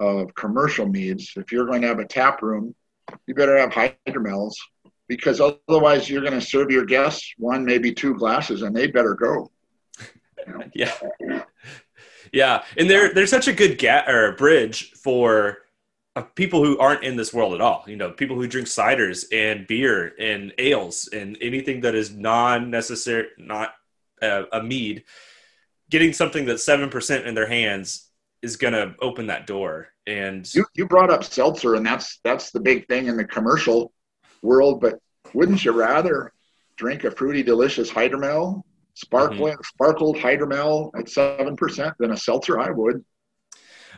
[0.00, 1.32] of commercial meads.
[1.36, 2.74] If you're going to have a tap room,
[3.26, 4.54] you better have hydromels
[5.06, 9.14] because otherwise you're going to serve your guests one, maybe two glasses, and they better
[9.14, 9.50] go.
[10.46, 10.64] You know?
[10.74, 11.42] yeah,
[12.32, 15.58] yeah, and they're they're such a good ga- or bridge for
[16.34, 17.84] people who aren't in this world at all.
[17.86, 23.28] You know, people who drink ciders and beer and ales and anything that is non-necessary,
[23.38, 23.74] not
[24.20, 25.04] uh, a mead
[25.90, 28.08] getting something that's seven percent in their hands
[28.42, 29.88] is going to open that door.
[30.06, 33.92] And you, you brought up seltzer, and that's that's the big thing in the commercial
[34.42, 34.80] world.
[34.80, 34.98] But
[35.34, 36.32] wouldn't you rather
[36.76, 38.62] drink a fruity, delicious hydromel,
[38.94, 39.62] sparkling, mm-hmm.
[39.62, 42.58] sparkled hydromel at seven percent than a seltzer?
[42.58, 43.04] I would.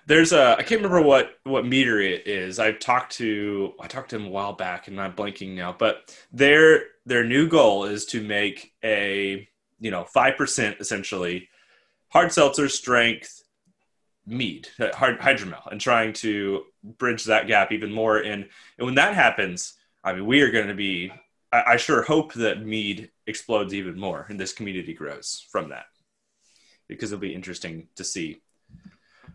[0.06, 2.58] There's a I can't remember what what meter it is.
[2.58, 5.74] I've talked to I talked to him a while back, and I'm blanking now.
[5.78, 9.48] But their their new goal is to make a
[9.80, 11.48] you know five percent essentially
[12.08, 13.42] hard seltzer strength
[14.26, 16.64] mead, uh, hard hydromel, and trying to
[16.98, 18.18] bridge that gap even more.
[18.18, 18.48] And,
[18.78, 19.74] and when that happens,
[20.04, 21.12] I mean, we are going to be,
[21.52, 25.86] I, I, sure hope that mead explodes even more and this community grows from that
[26.88, 28.42] because it'll be interesting to see.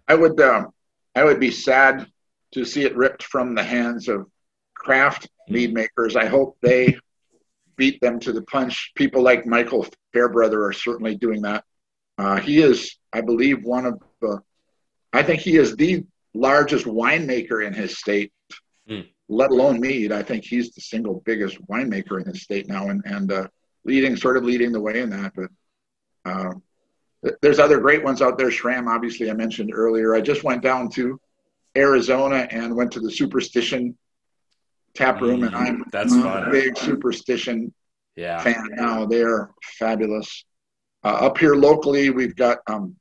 [0.08, 0.70] I would, um,
[1.16, 2.08] I would be sad
[2.54, 4.28] to see it ripped from the hands of
[4.74, 6.16] craft mead makers.
[6.16, 6.98] I hope they
[7.76, 8.92] beat them to the punch.
[8.96, 11.64] People like Michael Fairbrother are certainly doing that.
[12.18, 14.42] Uh, he is, I believe, one of the,
[15.14, 16.04] I think he is the
[16.34, 18.32] largest winemaker in his state,
[18.90, 19.08] mm.
[19.30, 20.12] let alone mead.
[20.12, 23.48] I think he's the single biggest winemaker in his state now and, and uh,
[23.84, 25.34] leading, sort of leading the way in that.
[25.36, 25.50] But
[26.26, 26.54] uh,
[27.42, 28.52] there's other great ones out there.
[28.52, 30.16] Schramm, obviously, I mentioned earlier.
[30.16, 31.20] I just went down to
[31.76, 33.98] Arizona and went to the Superstition
[34.96, 37.74] tap room, mm, and I'm, that's I'm a big Superstition
[38.16, 38.40] yeah.
[38.40, 39.06] fan now.
[39.06, 40.46] They're fabulous.
[41.04, 42.96] Uh, up here locally, we've got um,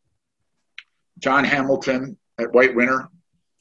[1.19, 3.09] John Hamilton at White Winter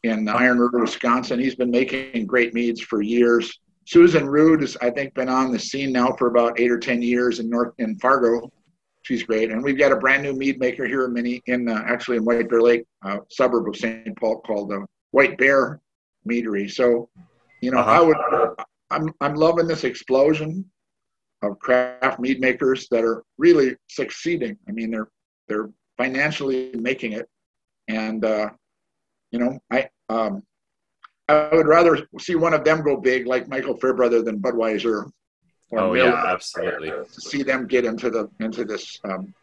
[0.04, 1.40] in Iron River, Wisconsin.
[1.40, 3.60] He's been making great meads for years.
[3.86, 7.02] Susan Ruud has, I think, been on the scene now for about eight or ten
[7.02, 8.52] years in North in Fargo.
[9.06, 11.84] She's great, and we've got a brand new mead maker here in Mini, in uh,
[11.86, 14.18] actually in White Bear Lake, uh, suburb of St.
[14.18, 15.80] Paul, called the White Bear
[16.28, 16.72] Meadery.
[16.72, 17.08] So,
[17.62, 17.92] you know, uh-huh.
[17.92, 18.18] I would,
[18.90, 20.66] I'm I'm loving this explosion
[21.44, 24.58] of craft mead makers that are really succeeding.
[24.68, 25.10] I mean, they're
[25.48, 27.30] they're financially making it,
[27.88, 28.50] and uh,
[29.30, 30.42] you know, I um,
[31.28, 35.12] I would rather see one of them go big, like Michael Fairbrother, than Budweiser.
[35.72, 36.90] Or oh Miller, yeah, absolutely.
[36.90, 39.34] To see them get into the into this um,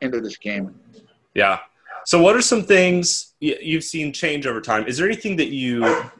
[0.00, 0.74] into this game.
[1.34, 1.60] Yeah.
[2.04, 4.86] So, what are some things you've seen change over time?
[4.86, 6.10] Is there anything that you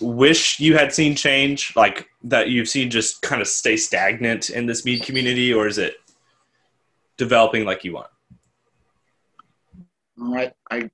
[0.00, 4.66] wish you had seen change, like that you've seen just kind of stay stagnant in
[4.66, 5.96] this mead community, or is it
[7.16, 8.08] developing like you want?
[10.20, 10.90] I, I,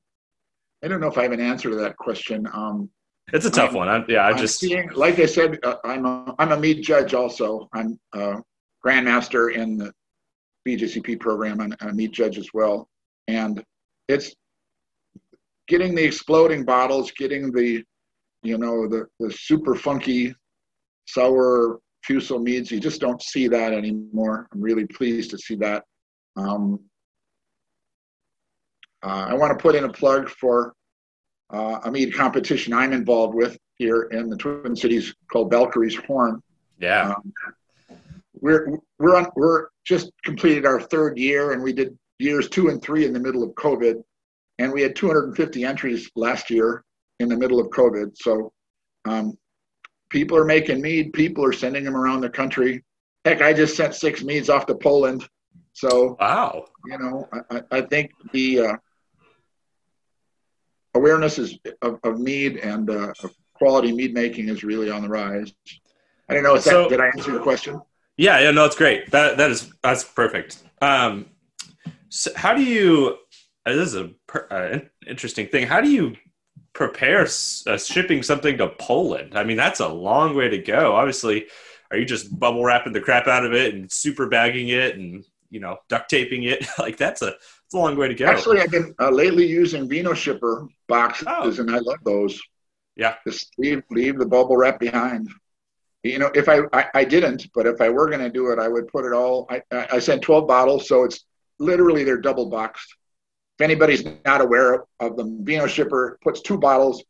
[0.82, 2.46] I don't know if I have an answer to that question.
[2.52, 2.90] Um,
[3.33, 3.89] it's a tough I'm, one.
[3.89, 7.14] I, yeah, I just seeing, like I said, uh, I'm a I'm a mead judge
[7.14, 7.68] also.
[7.73, 8.37] I'm a
[8.85, 9.93] grandmaster in the
[10.66, 12.89] BJCP program and a mead judge as well.
[13.29, 13.62] And
[14.09, 14.35] it's
[15.68, 17.85] getting the exploding bottles, getting the
[18.43, 20.35] you know the the super funky
[21.07, 22.71] sour fusel meads.
[22.71, 24.49] You just don't see that anymore.
[24.53, 25.85] I'm really pleased to see that.
[26.37, 26.81] Um,
[29.03, 30.75] uh, I want to put in a plug for
[31.53, 36.42] uh, a mead competition I'm involved with here in the Twin Cities called Valkyrie's Horn.
[36.78, 37.14] Yeah.
[37.14, 37.32] Um,
[38.40, 42.80] we're we're on, we're just completed our third year, and we did years two and
[42.82, 44.03] three in the middle of COVID,
[44.59, 46.84] and we had 250 entries last year
[47.18, 48.16] in the middle of COVID.
[48.16, 48.53] So
[49.05, 49.36] um,
[50.11, 51.12] people are making mead.
[51.12, 52.84] People are sending them around the country.
[53.24, 55.28] Heck, I just sent six meads off to Poland.
[55.72, 58.76] So wow, you know, I, I think the uh,
[60.95, 65.09] awareness is of, of mead and uh, of quality mead making is really on the
[65.09, 65.53] rise.
[66.28, 66.55] I don't know.
[66.55, 67.80] Is so, that, did I answer your question?
[68.16, 69.11] Yeah, yeah, no, it's great.
[69.11, 70.62] That that is that's perfect.
[70.82, 71.26] Um,
[72.09, 73.16] so how do you?
[73.66, 74.78] Uh, this is a per, uh,
[75.09, 75.66] interesting thing.
[75.66, 76.16] How do you
[76.72, 79.36] prepare uh, shipping something to Poland?
[79.36, 80.95] I mean, that's a long way to go.
[80.95, 81.47] Obviously,
[81.91, 85.24] are you just bubble wrapping the crap out of it and super bagging it and
[85.51, 86.66] you know duct taping it?
[86.78, 87.34] like that's a
[87.71, 88.27] it's a long way to go.
[88.27, 91.55] Actually, I've been uh, lately using Vino Shipper boxes, oh.
[91.61, 92.41] and I love those.
[92.97, 95.29] Yeah, just leave leave the bubble wrap behind.
[96.03, 98.59] You know, if I I, I didn't, but if I were going to do it,
[98.59, 99.47] I would put it all.
[99.49, 101.25] I I sent twelve bottles, so it's
[101.61, 102.93] literally they're double boxed.
[103.61, 107.05] If anybody's not aware of, them, Vino Shipper puts two bottles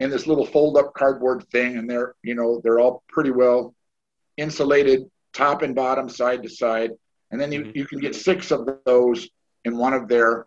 [0.00, 3.76] in this little fold up cardboard thing, and they're you know they're all pretty well
[4.36, 6.90] insulated, top and bottom, side to side,
[7.30, 7.78] and then you, mm-hmm.
[7.78, 9.28] you can get six of those
[9.64, 10.44] in one of their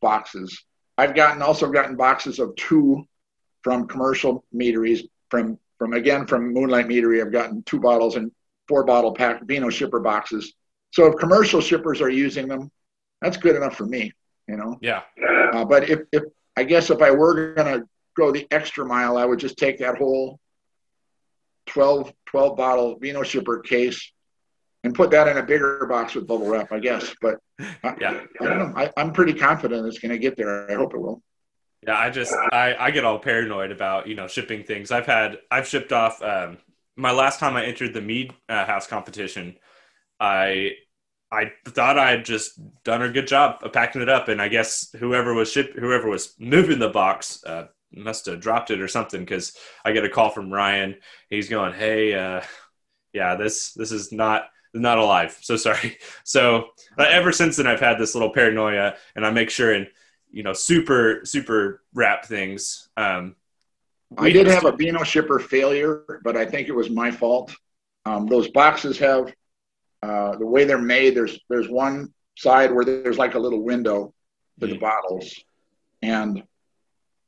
[0.00, 0.64] boxes.
[0.98, 3.04] I've gotten also gotten boxes of two
[3.62, 7.20] from commercial meaderies from from again from Moonlight Meadery.
[7.20, 8.30] I've gotten two bottles and
[8.68, 10.54] four bottle pack Vino shipper boxes.
[10.92, 12.70] So if commercial shippers are using them,
[13.20, 14.12] that's good enough for me.
[14.48, 14.78] You know.
[14.80, 15.02] Yeah.
[15.52, 16.22] Uh, but if if
[16.56, 17.82] I guess if I were gonna
[18.16, 20.40] go the extra mile, I would just take that whole
[21.66, 24.12] 12, 12 bottle Vino shipper case
[24.86, 27.12] and put that in a bigger box with bubble wrap, I guess.
[27.20, 28.72] But I, yeah, I don't know.
[28.76, 30.70] I, am pretty confident it's going to get there.
[30.70, 31.22] I hope it will.
[31.84, 34.90] Yeah, I just I, I get all paranoid about you know shipping things.
[34.90, 36.22] I've had I've shipped off.
[36.22, 36.58] Um,
[36.96, 39.56] my last time I entered the mead uh, house competition,
[40.18, 40.72] I
[41.30, 44.48] I thought I had just done a good job of packing it up, and I
[44.48, 48.88] guess whoever was ship whoever was moving the box uh, must have dropped it or
[48.88, 50.96] something because I get a call from Ryan.
[51.28, 52.42] He's going, "Hey, uh,
[53.12, 55.36] yeah, this this is not not alive.
[55.40, 55.98] So sorry.
[56.24, 56.68] So
[56.98, 59.86] uh, ever since then, I've had this little paranoia, and I make sure and
[60.30, 62.88] you know super super wrap things.
[62.96, 63.36] Um,
[64.18, 67.54] I did have a Vino shipper failure, but I think it was my fault.
[68.04, 69.32] Um, those boxes have
[70.02, 71.14] uh, the way they're made.
[71.14, 74.12] There's there's one side where there's like a little window
[74.58, 74.70] for mm.
[74.70, 75.34] the bottles,
[76.02, 76.42] and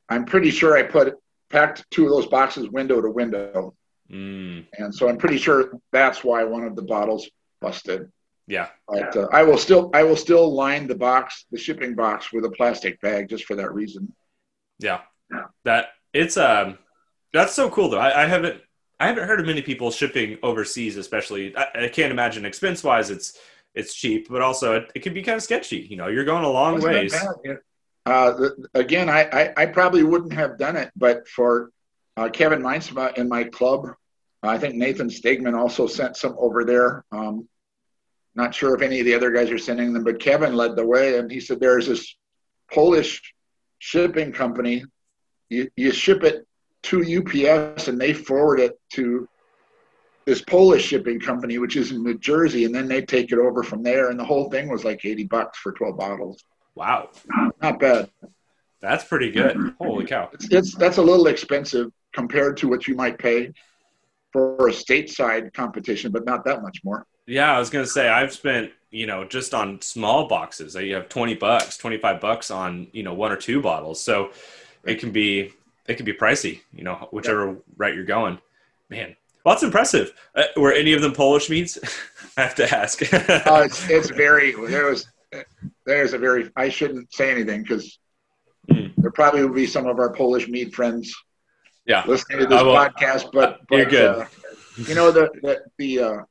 [0.09, 1.14] I'm pretty sure I put
[1.51, 3.74] packed two of those boxes window to window.
[4.11, 4.66] Mm.
[4.78, 7.28] And so I'm pretty sure that's why one of the bottles
[7.61, 8.11] busted.
[8.46, 8.68] Yeah.
[8.88, 12.44] But uh, I will still I will still line the box, the shipping box, with
[12.44, 14.12] a plastic bag just for that reason.
[14.78, 15.02] Yeah.
[15.30, 15.44] yeah.
[15.64, 16.78] That it's um
[17.32, 17.98] that's so cool though.
[17.98, 18.62] I, I, haven't
[18.98, 21.54] I haven't heard of many people shipping overseas, especially.
[21.56, 23.38] I, I can't imagine expense wise it's
[23.74, 25.86] it's cheap, but also it, it can be kind of sketchy.
[25.90, 27.14] You know, you're going a long ways.
[28.06, 31.70] Uh, the, again, I, I, I probably wouldn't have done it, but for
[32.16, 33.90] uh, Kevin Meinsma in my club,
[34.43, 37.05] I think Nathan Stegman also sent some over there.
[37.11, 37.49] Um,
[38.34, 40.86] not sure if any of the other guys are sending them, but Kevin led the
[40.86, 42.16] way, and he said there's this
[42.70, 43.34] Polish
[43.80, 44.84] shipping company
[45.49, 46.47] you, you ship it
[46.84, 49.28] to UPS and they forward it to
[50.26, 53.62] this Polish shipping company, which is in New Jersey, and then they take it over
[53.62, 54.11] from there.
[54.11, 56.45] And the whole thing was like 80 bucks for 12 bottles.
[56.74, 57.11] Wow.
[57.62, 58.11] Not bad.
[58.80, 59.74] That's pretty good.
[59.80, 60.28] Holy cow.
[60.32, 63.53] It's, it's that's a little expensive compared to what you might pay
[64.32, 67.06] for a stateside competition, but not that much more.
[67.26, 70.74] Yeah, I was gonna say I've spent you know just on small boxes.
[70.74, 74.30] You have twenty bucks, twenty five bucks on you know one or two bottles, so
[74.84, 75.52] it can be
[75.86, 76.60] it can be pricey.
[76.72, 77.54] You know, whichever yeah.
[77.76, 78.38] route you're going.
[78.90, 79.14] Man,
[79.44, 80.12] well, that's impressive.
[80.34, 81.78] Uh, were any of them Polish meads?
[82.36, 83.02] I have to ask.
[83.02, 83.06] uh,
[83.64, 85.06] it's, it's very there was
[85.84, 87.98] there's a very I shouldn't say anything because
[88.70, 88.92] mm.
[88.96, 91.14] there probably will be some of our Polish mead friends
[91.89, 93.32] yeah listening to this podcast.
[93.32, 94.20] But, but you're good.
[94.20, 94.26] Uh,
[94.86, 96.22] you know the the the, uh,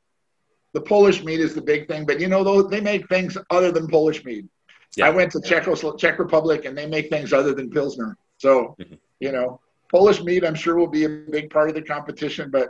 [0.74, 3.72] the Polish mead is the big thing, but you know though they make things other
[3.72, 4.48] than Polish mead.
[4.96, 5.08] Yeah.
[5.08, 5.66] I went to Czech
[5.98, 8.16] Czech Republic and they make things other than Pilsner.
[8.38, 8.96] So mm-hmm.
[9.20, 9.60] you know
[9.92, 12.70] Polish mead I'm sure will be a big part of the competition, but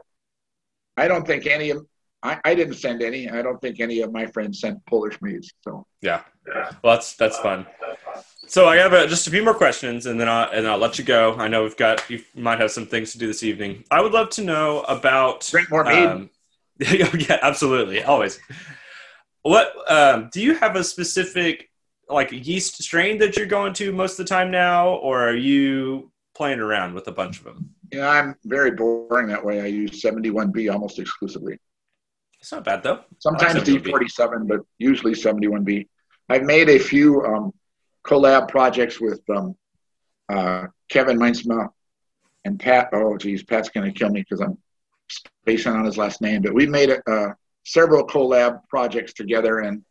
[0.96, 1.86] I don't think any of
[2.24, 3.30] I, I didn't send any.
[3.30, 5.54] I don't think any of my friends sent Polish meads.
[5.62, 6.24] So yeah,
[6.84, 7.68] well that's that's fun.
[8.48, 10.98] So I have a, just a few more questions, and then I'll, and I'll let
[10.98, 11.36] you go.
[11.36, 13.84] I know we've got you might have some things to do this evening.
[13.92, 15.86] I would love to know about drink more.
[15.86, 16.30] Um,
[16.80, 18.40] yeah, absolutely, always.
[19.42, 21.70] What um, do you have a specific
[22.10, 26.10] like yeast strain that you're going to most of the time now, or are you
[26.34, 27.72] playing around with a bunch of them?
[27.92, 29.62] Yeah, I'm very boring that way.
[29.62, 31.58] I use 71B almost exclusively.
[32.40, 33.02] It's not bad though.
[33.20, 35.88] Sometimes like D47, but usually 71B.
[36.30, 37.54] I've made a few um,
[38.08, 39.56] collab projects with um,
[40.30, 41.70] uh, Kevin Meinsma
[42.46, 42.90] and Pat.
[42.94, 44.58] Oh, geez, Pat's going to kill me because I'm
[45.10, 46.42] spacing on his last name.
[46.42, 47.30] But we made uh,
[47.64, 49.84] several collab projects together, and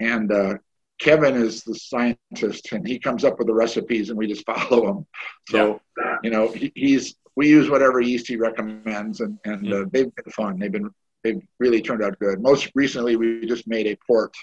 [0.00, 0.54] and uh,
[0.98, 4.88] Kevin is the scientist, and he comes up with the recipes, and we just follow
[4.88, 5.06] him.
[5.48, 6.16] So, yeah.
[6.22, 9.82] you know, he, he's we use whatever yeast he recommends, and and mm-hmm.
[9.82, 10.58] uh, they've been fun.
[10.58, 10.90] They've been
[11.22, 12.40] they've really turned out good.
[12.40, 14.34] Most recently, we just made a port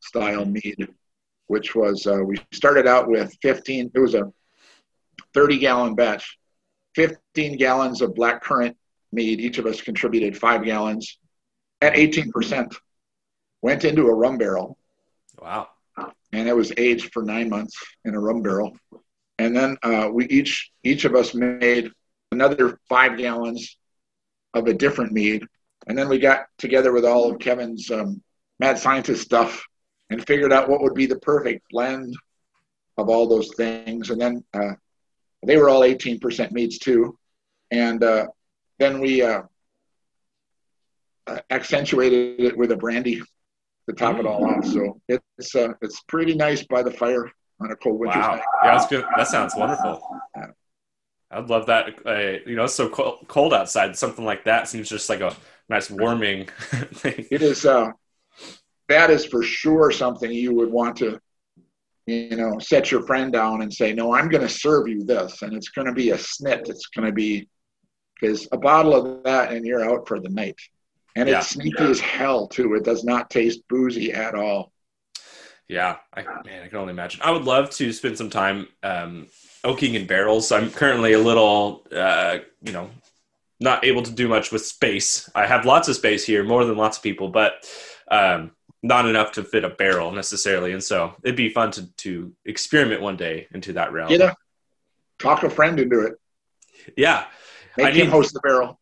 [0.00, 0.88] style mead,
[1.52, 3.90] which was uh, we started out with 15.
[3.94, 4.32] It was a
[5.34, 6.38] 30 gallon batch,
[6.94, 8.74] 15 gallons of black currant
[9.12, 9.38] mead.
[9.38, 11.18] Each of us contributed five gallons
[11.82, 12.74] at 18 percent.
[13.60, 14.78] Went into a rum barrel.
[15.40, 15.68] Wow.
[16.32, 17.76] And it was aged for nine months
[18.06, 18.74] in a rum barrel.
[19.38, 21.92] And then uh, we each each of us made
[22.30, 23.76] another five gallons
[24.54, 25.42] of a different mead
[25.86, 28.22] and then we got together with all of Kevin's um,
[28.58, 29.66] mad scientist stuff
[30.12, 32.14] and figured out what would be the perfect blend
[32.98, 34.10] of all those things.
[34.10, 34.72] And then uh,
[35.44, 37.18] they were all 18% meads too.
[37.70, 38.26] And uh,
[38.78, 39.42] then we uh,
[41.26, 43.22] uh accentuated it with a brandy
[43.88, 44.66] to top it all off.
[44.66, 48.34] So it's uh, it's pretty nice by the fire on a cold winter wow.
[48.34, 48.42] night.
[48.64, 49.04] Yeah, that's good.
[49.16, 50.02] That sounds wonderful.
[51.30, 51.86] I'd love that.
[52.04, 53.96] Uh, you know, it's so cold outside.
[53.96, 55.34] Something like that seems just like a
[55.70, 56.46] nice warming
[56.92, 57.26] thing.
[57.30, 57.64] It is.
[57.64, 57.92] Uh,
[58.88, 61.18] that is for sure something you would want to,
[62.06, 65.42] you know, set your friend down and say, "No, I'm going to serve you this,"
[65.42, 66.68] and it's going to be a snit.
[66.68, 67.48] It's going to be
[68.22, 70.58] because a bottle of that and you're out for the night.
[71.16, 71.38] And yeah.
[71.38, 71.90] it's sneaky yeah.
[71.90, 72.74] as hell too.
[72.74, 74.72] It does not taste boozy at all.
[75.68, 77.20] Yeah, I, man, I can only imagine.
[77.22, 79.26] I would love to spend some time um,
[79.64, 80.52] oaking in barrels.
[80.52, 82.90] I'm currently a little, uh, you know,
[83.60, 85.30] not able to do much with space.
[85.34, 87.66] I have lots of space here, more than lots of people, but
[88.10, 88.50] um,
[88.82, 90.72] not enough to fit a barrel necessarily.
[90.72, 94.10] And so it'd be fun to to experiment one day into that realm.
[94.10, 94.34] You know,
[95.18, 96.14] talk a friend into it.
[96.96, 97.26] Yeah,
[97.76, 98.78] make I him need, host the barrel.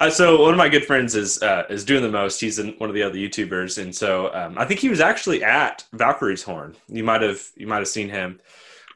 [0.00, 2.40] Uh, so one of my good friends is uh, is doing the most.
[2.40, 5.42] He's in one of the other YouTubers, and so um, I think he was actually
[5.42, 6.76] at Valkyrie's Horn.
[6.86, 8.40] You might have you might have seen him.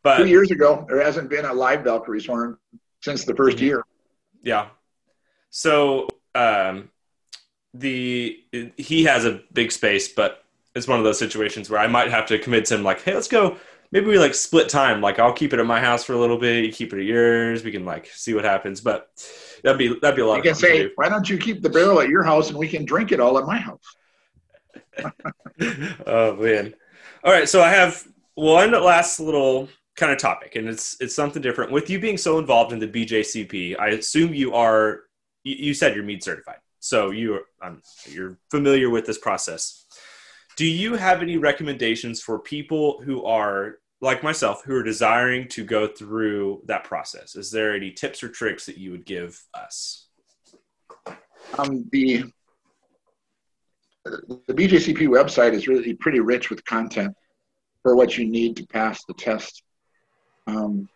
[0.03, 2.57] But two years ago, there hasn't been a live Valkyrie's Horn
[3.03, 3.65] since the 1st mm-hmm.
[3.65, 3.85] year.
[4.43, 4.69] Yeah.
[5.51, 6.91] So um,
[7.79, 8.43] the
[8.77, 12.27] he has a big space, but it's one of those situations where I might have
[12.27, 13.57] to convince him, like, hey, let's go.
[13.93, 15.01] Maybe we like split time.
[15.01, 16.65] Like, I'll keep it at my house for a little bit.
[16.65, 17.65] You keep it at yours.
[17.65, 18.81] We can like see what happens.
[18.81, 19.09] But
[19.63, 20.39] that'd be that'd be a lot.
[20.41, 20.91] I can say, do.
[20.97, 23.39] why don't you keep the barrel at your house and we can drink it all
[23.39, 23.97] at my house.
[26.07, 26.75] oh man!
[27.25, 28.07] All right, so I have.
[28.37, 31.73] We'll end at last little kind of topic, and it's it's something different.
[31.73, 35.05] With you being so involved in the BJCP, I assume you are.
[35.45, 39.87] You, you said you're mead certified, so you um, you're familiar with this process.
[40.57, 45.65] Do you have any recommendations for people who are like myself who are desiring to
[45.65, 47.35] go through that process?
[47.35, 50.07] Is there any tips or tricks that you would give us?
[51.59, 52.25] Um, the
[54.05, 57.13] the BJCP website is really pretty rich with content
[57.83, 59.65] for what you need to pass the test.
[60.47, 60.89] Um,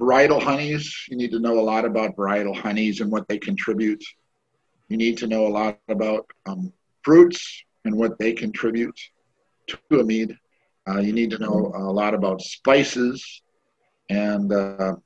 [0.00, 4.02] varietal honeys, you need to know a lot about varietal honeys and what they contribute.
[4.88, 6.72] You need to know a lot about um,
[7.02, 8.98] fruits and what they contribute
[9.66, 10.36] to a mead.
[10.88, 13.42] Uh, you need to know a lot about spices,
[14.08, 14.96] and uh,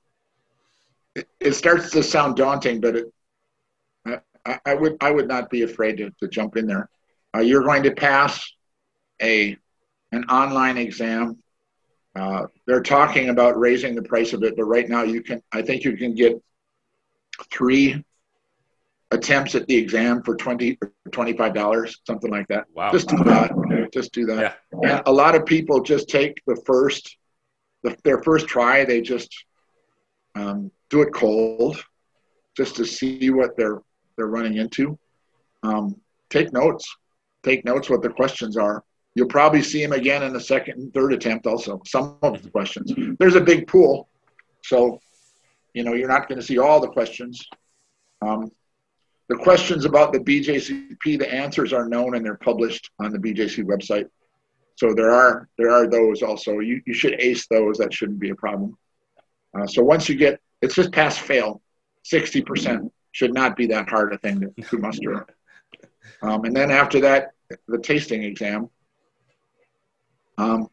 [1.16, 3.12] it, it, starts to sound daunting, but it,
[4.44, 6.88] I, I, would I would not be afraid to, to jump in there.
[7.34, 8.48] Uh, you're going to pass
[9.20, 9.56] a
[10.12, 11.42] an online exam.
[12.14, 15.42] Uh, they're talking about raising the price of it, but right now you can.
[15.52, 16.40] I think you can get
[17.52, 18.04] three
[19.10, 20.78] attempts at the exam for 20
[21.10, 22.64] $25, something like that.
[22.74, 22.90] Wow.
[22.90, 23.52] Just do that.
[23.92, 24.58] Just do that.
[24.82, 24.96] Yeah.
[24.96, 27.16] And a lot of people just take the first,
[27.82, 29.44] the, their first try, they just
[30.34, 31.84] um, do it cold
[32.56, 33.82] just to see what they're,
[34.16, 34.98] they're running into.
[35.62, 36.00] Um,
[36.30, 36.94] take notes.
[37.42, 38.82] Take notes what the questions are.
[39.14, 42.38] You'll probably see them again in the second and third attempt also, some of the
[42.38, 42.48] mm-hmm.
[42.48, 42.92] questions.
[43.18, 44.08] There's a big pool,
[44.64, 45.00] so,
[45.74, 47.46] you know, you're not going to see all the questions.
[48.22, 48.50] Um,
[49.28, 53.64] the questions about the BJCP, the answers are known and they're published on the BJC
[53.64, 54.08] website.
[54.76, 56.58] So there are there are those also.
[56.58, 57.78] You, you should ace those.
[57.78, 58.76] That shouldn't be a problem.
[59.56, 61.60] Uh, so once you get, it's just pass fail.
[62.10, 65.26] 60% should not be that hard a thing to, to muster.
[66.20, 67.30] Um, and then after that,
[67.68, 68.68] the tasting exam.
[70.38, 70.68] Um,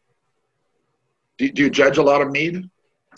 [1.38, 2.68] do, do you judge a lot of mead?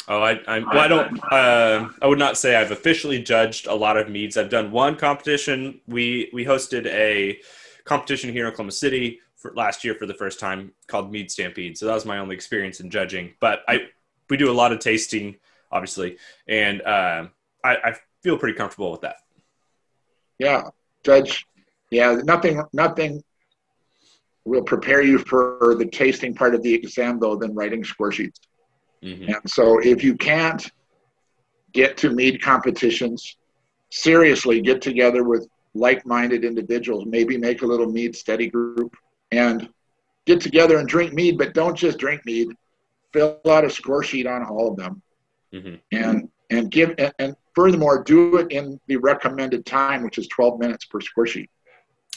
[0.08, 1.32] Oh, I, I, well, I don't.
[1.32, 4.36] Uh, I would not say I've officially judged a lot of meads.
[4.36, 5.80] I've done one competition.
[5.86, 7.38] We we hosted a
[7.84, 11.78] competition here in Oklahoma City for last year for the first time called Mead Stampede.
[11.78, 13.34] So that was my only experience in judging.
[13.40, 13.88] But I
[14.28, 15.36] we do a lot of tasting,
[15.70, 16.16] obviously,
[16.48, 17.26] and uh,
[17.64, 19.16] I, I feel pretty comfortable with that.
[20.38, 20.70] Yeah,
[21.04, 21.46] judge.
[21.90, 23.22] Yeah, nothing nothing
[24.44, 28.40] will prepare you for the tasting part of the exam though than writing score sheets.
[29.02, 29.32] Mm-hmm.
[29.32, 30.70] And so if you can't
[31.72, 33.36] get to mead competitions,
[33.90, 38.94] seriously get together with like-minded individuals, maybe make a little mead study group
[39.30, 39.68] and
[40.26, 42.48] get together and drink mead, but don't just drink mead.
[43.12, 45.02] Fill out a score sheet on all of them.
[45.52, 45.74] Mm-hmm.
[45.92, 50.58] And and give and, and furthermore do it in the recommended time, which is 12
[50.58, 51.50] minutes per score sheet.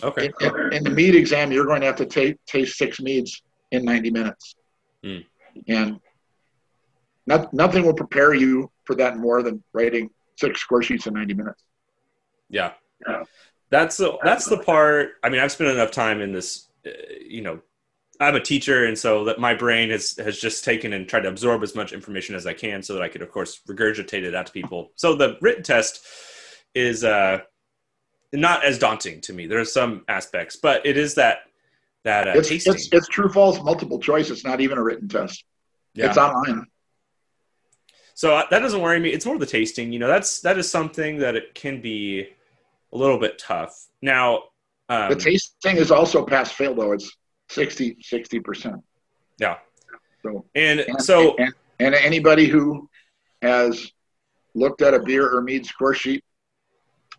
[0.04, 0.32] Okay.
[0.42, 3.42] In, in, the mead exam, you're going to have to take, taste six meads
[3.72, 4.56] in 90 minutes.
[5.04, 5.26] Mm.
[5.68, 6.00] And
[7.28, 11.34] not, nothing will prepare you for that more than writing six score sheets in 90
[11.34, 11.64] minutes.
[12.50, 12.74] Yeah.
[13.08, 13.24] yeah.
[13.70, 15.14] That's the, that's the part.
[15.24, 16.90] I mean, I've spent enough time in this, uh,
[17.26, 17.62] you know,
[18.20, 21.30] I'm a teacher, and so that my brain has has just taken and tried to
[21.30, 24.34] absorb as much information as I can, so that I could, of course, regurgitate it
[24.34, 24.92] out to people.
[24.96, 26.06] So the written test
[26.74, 27.40] is uh,
[28.36, 29.48] not as daunting to me.
[29.48, 31.40] There are some aspects, but it is that
[32.04, 34.30] that uh, it's, it's, it's true false multiple choice.
[34.30, 35.44] It's not even a written test.
[35.96, 36.08] Yeah.
[36.08, 36.68] It's online.
[38.14, 39.10] So uh, that doesn't worry me.
[39.10, 39.92] It's more the tasting.
[39.92, 42.28] You know, that's that is something that it can be
[42.94, 43.88] a little bit tough.
[44.02, 44.44] Now,
[44.88, 46.94] um, the tasting is also pass fail though.
[46.94, 47.12] It's
[47.50, 47.98] 60
[48.40, 48.82] percent.
[49.40, 49.58] Yeah.
[50.24, 52.90] So and, and so and, and, anybody who
[53.42, 53.92] has
[54.54, 56.24] looked at a beer or mead score sheet,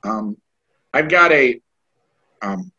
[0.02, 0.36] um,
[0.96, 1.60] I've got a
[2.42, 2.72] um,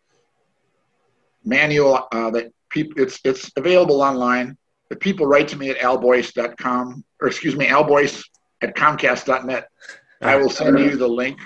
[1.45, 4.57] manual uh, that people it's it's available online
[4.89, 8.23] if people write to me at alboyce.com, or excuse me, alboyce
[8.61, 9.69] at comcast.net,
[10.21, 11.39] I will send you the link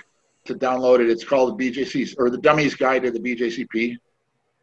[0.45, 1.09] to download it.
[1.09, 3.97] It's called the BJC or the Dummies Guide to the BJCP.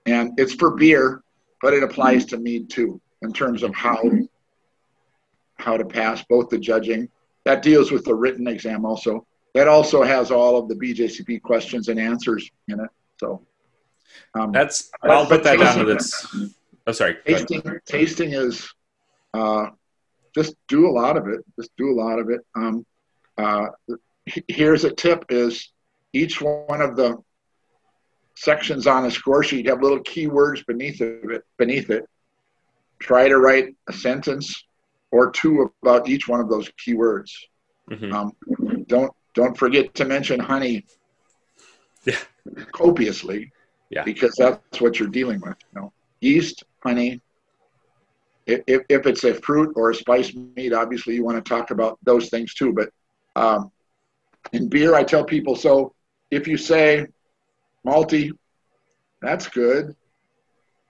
[0.06, 1.22] And it's for beer,
[1.60, 4.02] but it applies to mead too in terms of how
[5.56, 7.08] how to pass both the judging.
[7.44, 9.26] That deals with the written exam also.
[9.54, 12.90] That also has all of the BJCP questions and answers in it.
[13.18, 13.42] So
[14.34, 16.26] um, that's I'll put that down to this
[16.88, 17.18] Oh, sorry.
[17.26, 18.66] Tasting, tasting is
[19.34, 19.66] uh,
[20.34, 21.44] just do a lot of it.
[21.56, 22.40] Just do a lot of it.
[22.54, 22.86] Um,
[23.36, 23.66] uh,
[24.48, 25.70] here's a tip: is
[26.14, 27.18] each one of the
[28.36, 31.44] sections on a score sheet have little keywords beneath it.
[31.58, 32.06] Beneath it,
[33.00, 34.64] try to write a sentence
[35.10, 37.32] or two about each one of those keywords.
[37.90, 38.12] Mm-hmm.
[38.14, 38.32] Um,
[38.86, 40.84] don't don't forget to mention honey.
[42.04, 42.18] Yeah.
[42.72, 43.52] Copiously.
[43.88, 44.02] Yeah.
[44.02, 45.56] Because that's what you're dealing with.
[45.72, 47.20] You know, yeast, honey.
[48.46, 51.98] If, if it's a fruit or a spice mead, obviously you want to talk about
[52.02, 52.72] those things too.
[52.72, 52.88] But
[53.36, 53.70] um,
[54.52, 55.94] in beer, I tell people so
[56.32, 57.06] if you say
[57.86, 58.32] malty,
[59.22, 59.94] that's good.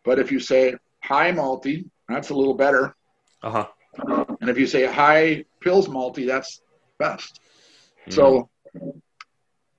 [0.07, 2.97] But if you say high malty, that's a little better.
[3.43, 3.67] Uh-huh.
[4.41, 6.63] And if you say high Pils malty, that's
[6.99, 7.41] best.
[8.09, 8.13] Mm.
[8.13, 8.51] So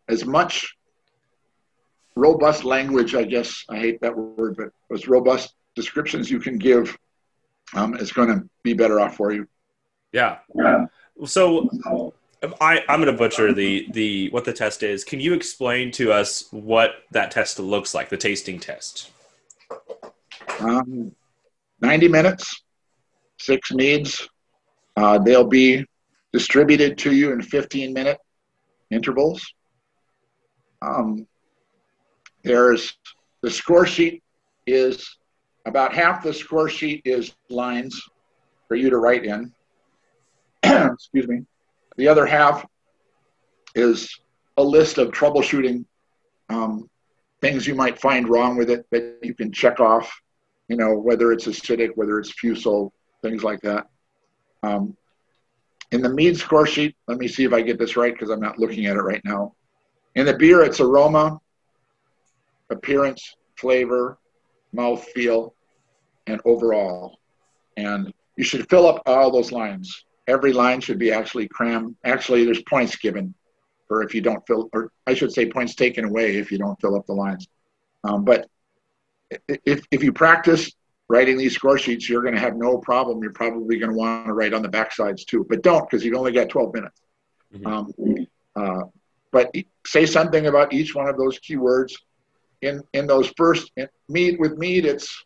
[0.07, 0.75] as much
[2.15, 6.97] robust language, I guess I hate that word, but as robust descriptions you can give
[7.75, 9.47] um, it's going to be better off for you.
[10.11, 10.39] Yeah.
[11.25, 11.69] So
[12.61, 15.03] I, I'm going to butcher the the what the test is.
[15.03, 19.11] Can you explain to us what that test looks like, the tasting test?
[20.59, 21.13] Um,
[21.81, 22.63] 90 minutes,
[23.39, 24.27] six meads.
[24.97, 25.85] Uh, they'll be
[26.33, 28.17] distributed to you in 15 minute
[28.91, 29.53] intervals.
[30.81, 31.27] Um,
[32.43, 32.97] there's
[33.41, 34.23] the score sheet
[34.65, 35.17] is
[35.65, 38.01] about half the score sheet is lines
[38.67, 39.51] for you to write in.
[40.63, 41.41] Excuse me.
[41.97, 42.65] The other half
[43.75, 44.19] is
[44.57, 45.85] a list of troubleshooting
[46.49, 46.89] um,
[47.41, 50.11] things you might find wrong with it that you can check off.
[50.67, 53.87] You know, whether it's acidic, whether it's fusel, things like that.
[54.63, 54.95] Um,
[55.91, 58.39] in the mead score sheet, let me see if I get this right because I'm
[58.39, 59.55] not looking at it right now.
[60.15, 61.39] In the beer, it's aroma,
[62.69, 64.17] appearance, flavor,
[64.73, 65.55] mouth feel,
[66.27, 67.19] and overall.
[67.77, 70.05] And you should fill up all those lines.
[70.27, 71.95] Every line should be actually crammed.
[72.03, 73.33] Actually, there's points given
[73.87, 76.79] for if you don't fill, or I should say points taken away if you don't
[76.79, 77.47] fill up the lines.
[78.03, 78.47] Um, but
[79.65, 80.71] if, if you practice
[81.09, 83.21] writing these score sheets, you're going to have no problem.
[83.21, 86.05] You're probably going to want to write on the back sides too, but don't because
[86.05, 87.01] you've only got 12 minutes.
[87.53, 87.67] Mm-hmm.
[87.67, 88.83] Um, uh,
[89.31, 89.53] but
[89.85, 91.93] say something about each one of those keywords.
[92.61, 95.23] In in those first in mead with mead, it's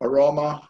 [0.00, 0.68] aroma,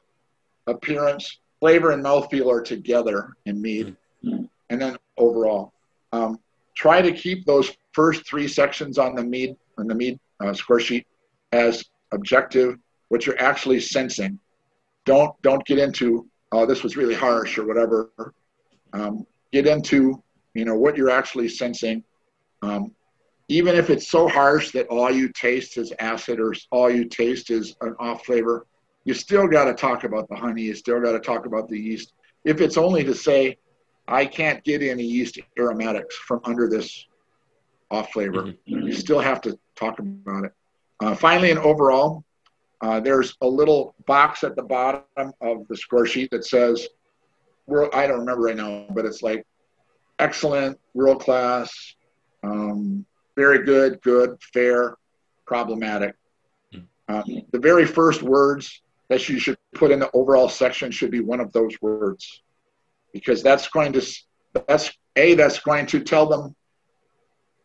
[0.66, 4.44] appearance, flavor, and mouthfeel are together in mead, mm-hmm.
[4.70, 5.72] and then overall.
[6.12, 6.40] Um,
[6.74, 10.80] try to keep those first three sections on the mead on the mead uh, score
[10.80, 11.06] sheet
[11.52, 12.78] as objective
[13.08, 14.38] what you're actually sensing.
[15.04, 18.10] Don't don't get into oh this was really harsh or whatever.
[18.92, 20.22] Um, get into
[20.54, 22.04] you know what you're actually sensing.
[22.62, 22.94] Um,
[23.48, 27.50] even if it's so harsh that all you taste is acid or all you taste
[27.50, 28.66] is an off flavor,
[29.04, 30.62] you still got to talk about the honey.
[30.62, 32.12] You still got to talk about the yeast.
[32.44, 33.56] If it's only to say,
[34.06, 37.06] I can't get any yeast aromatics from under this
[37.90, 38.86] off flavor, mm-hmm.
[38.86, 40.52] you still have to talk about it.
[41.00, 42.24] Uh, finally, and overall,
[42.80, 46.86] uh, there's a little box at the bottom of the score sheet that says,
[47.66, 49.46] "World." I don't remember right now, but it's like
[50.18, 51.94] excellent, world class,
[52.42, 53.04] um,
[53.36, 54.96] very good, good, fair,
[55.46, 56.14] problematic.
[56.72, 56.80] Hmm.
[57.08, 61.20] Um, the very first words that you should put in the overall section should be
[61.20, 62.42] one of those words
[63.12, 64.02] because that's going to,
[64.66, 66.54] that's A, that's going to tell them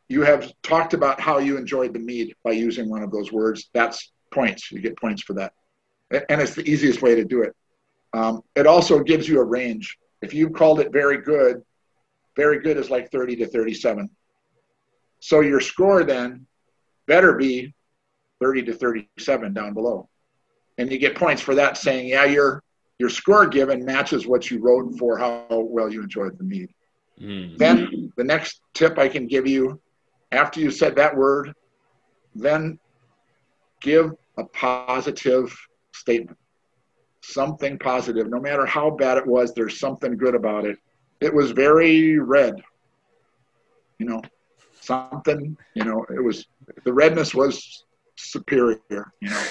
[0.07, 3.69] you have talked about how you enjoyed the mead by using one of those words.
[3.73, 4.71] That's points.
[4.71, 5.53] You get points for that.
[6.11, 7.55] And it's the easiest way to do it.
[8.13, 9.97] Um, it also gives you a range.
[10.21, 11.63] If you called it very good,
[12.35, 14.09] very good is like 30 to 37.
[15.19, 16.45] So your score then
[17.07, 17.73] better be
[18.41, 20.09] 30 to 37 down below.
[20.77, 22.63] And you get points for that saying, yeah, your
[22.99, 26.69] your score given matches what you wrote for how well you enjoyed the mead.
[27.19, 27.57] Mm.
[27.57, 29.81] Then the next tip I can give you
[30.31, 31.53] after you said that word,
[32.35, 32.79] then
[33.81, 35.55] give a positive
[35.93, 36.37] statement.
[37.21, 38.29] Something positive.
[38.29, 40.77] No matter how bad it was, there's something good about it.
[41.21, 42.61] It was very red.
[43.97, 44.21] You know,
[44.81, 46.45] something, you know, it was,
[46.83, 49.43] the redness was superior, you know,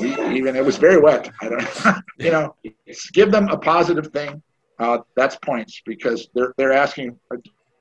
[0.32, 1.30] even it was very wet.
[1.42, 2.54] I don't, you know,
[3.12, 4.42] give them a positive thing.
[4.78, 7.18] Uh, that's points because they're, they're asking,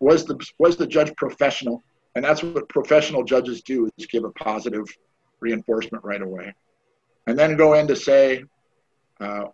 [0.01, 1.81] was the, was the judge professional?
[2.15, 4.85] And that's what professional judges do is give a positive
[5.39, 6.53] reinforcement right away.
[7.27, 8.43] And then go in to say
[9.19, 9.45] uh,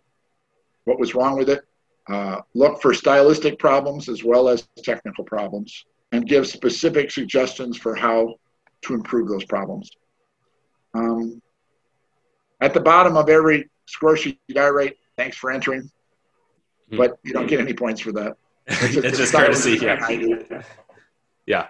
[0.84, 1.64] what was wrong with it,
[2.08, 7.94] uh, look for stylistic problems as well as technical problems, and give specific suggestions for
[7.94, 8.34] how
[8.82, 9.90] to improve those problems.
[10.94, 11.42] Um,
[12.60, 15.90] at the bottom of every score sheet I write, thanks for entering,
[16.90, 18.36] but you don't get any points for that.
[18.68, 19.78] It's just, just courtesy.
[19.80, 20.62] Yeah.
[21.46, 21.68] yeah.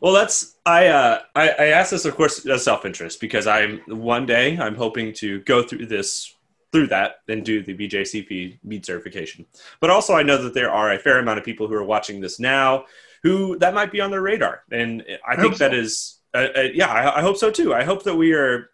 [0.00, 3.80] Well, that's I, uh, I I ask this, of course, as self interest because I'm
[3.86, 6.34] one day I'm hoping to go through this
[6.70, 9.46] through that and do the BJCP mead certification.
[9.80, 12.20] But also, I know that there are a fair amount of people who are watching
[12.20, 12.84] this now
[13.22, 15.76] who that might be on their radar, and I, I think that so.
[15.76, 17.74] is uh, uh, yeah, I, I hope so too.
[17.74, 18.70] I hope that we are.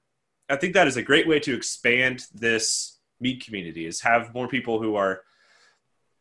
[0.49, 4.49] I think that is a great way to expand this mead community is have more
[4.49, 5.22] people who are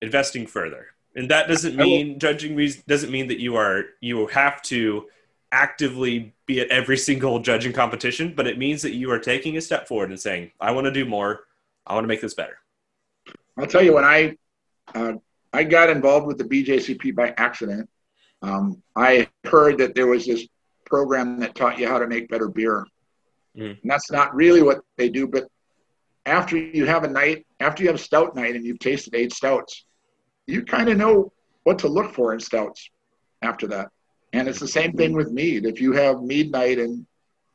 [0.02, 2.56] investing further and that doesn't mean judging
[2.88, 5.08] doesn't mean that you are you have to
[5.52, 9.62] actively be at every single judging competition but it means that you are taking a
[9.62, 11.42] step forward and saying i want to do more.
[11.86, 12.58] I want to make this better.
[13.58, 14.36] I'll tell you when i
[14.96, 15.14] uh,
[15.52, 17.90] i got involved with the bjcp by accident
[18.42, 20.48] um, i heard that there was this
[20.86, 22.86] program that taught you how to make better beer.
[23.58, 23.78] Mm.
[23.82, 25.46] and that's not really what they do but
[26.26, 29.86] after you have a night, after you have stout night and you've tasted eight stouts,
[30.48, 31.32] you kind of know
[31.64, 32.90] what to look for in stouts
[33.42, 33.90] after that.
[34.34, 35.66] And it's the same thing with mead.
[35.66, 37.06] If you have mead night and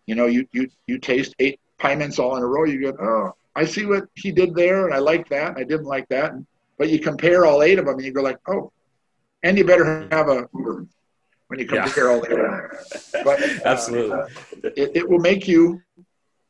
[0.07, 3.35] you know you you you taste eight piments all in a row, you go, oh,
[3.55, 5.49] I see what he did there, and I like that.
[5.49, 6.33] and I didn't like that.
[6.79, 8.73] But you compare all eight of them, and you go like, oh,
[9.43, 12.11] and you better have a when you compare yeah.
[12.11, 12.71] all eight of them.
[13.25, 14.19] But uh, absolutely,
[14.77, 15.83] it, it will make you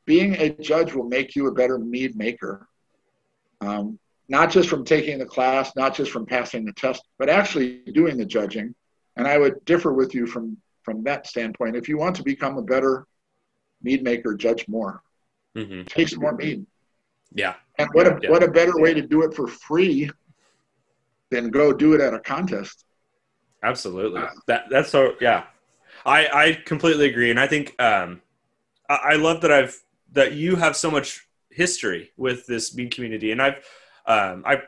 [0.05, 2.67] being a judge will make you a better mead maker.
[3.61, 3.99] Um,
[4.29, 8.17] not just from taking the class, not just from passing the test, but actually doing
[8.17, 8.75] the judging.
[9.17, 11.77] And I would differ with you from from that standpoint.
[11.77, 13.07] If you want to become a better
[13.83, 15.03] mead maker, judge more,
[15.57, 15.83] mm-hmm.
[15.85, 16.67] taste more mead.
[17.33, 17.55] Yeah.
[17.79, 18.31] And what a yeah.
[18.31, 20.11] what a better way to do it for free
[21.31, 22.85] than go do it at a contest.
[23.63, 24.21] Absolutely.
[24.23, 25.45] Uh, that that's so yeah.
[26.07, 28.23] I I completely agree, and I think um,
[28.89, 29.81] I, I love that I've
[30.13, 33.57] that you have so much history with this mead community, and I've
[34.09, 34.63] um, I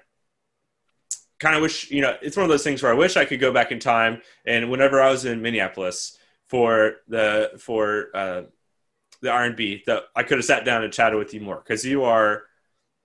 [1.40, 3.40] kind of wish you know it's one of those things where I wish I could
[3.40, 6.16] go back in time and whenever I was in Minneapolis
[6.48, 8.42] for the for uh,
[9.22, 11.56] the R and B that I could have sat down and chatted with you more
[11.56, 12.44] because you are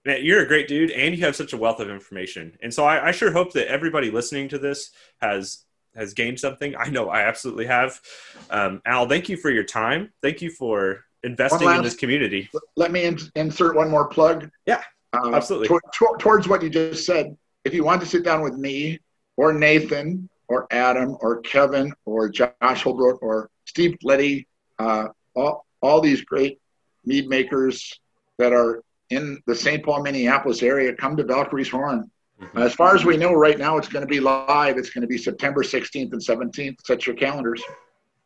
[0.05, 2.57] man, you're a great dude and you have such a wealth of information.
[2.61, 5.63] And so I, I, sure hope that everybody listening to this has
[5.95, 6.75] has gained something.
[6.75, 8.01] I know I absolutely have.
[8.49, 10.11] Um, Al, thank you for your time.
[10.21, 12.49] Thank you for investing last, in this community.
[12.75, 14.49] Let me in, insert one more plug.
[14.65, 14.83] Yeah,
[15.23, 15.67] uh, absolutely.
[15.67, 18.99] To, to, towards what you just said, if you want to sit down with me
[19.37, 24.47] or Nathan or Adam or Kevin or Josh Holbrook or Steve Letty,
[24.79, 26.59] uh, all, all these great
[27.05, 27.99] mead makers
[28.37, 29.83] that are in the St.
[29.83, 32.09] Paul, Minneapolis area, come to Valkyrie's Horn.
[32.41, 32.57] Mm-hmm.
[32.57, 34.77] As far as we know right now, it's going to be live.
[34.77, 36.85] It's going to be September 16th and 17th.
[36.85, 37.63] Set your calendars.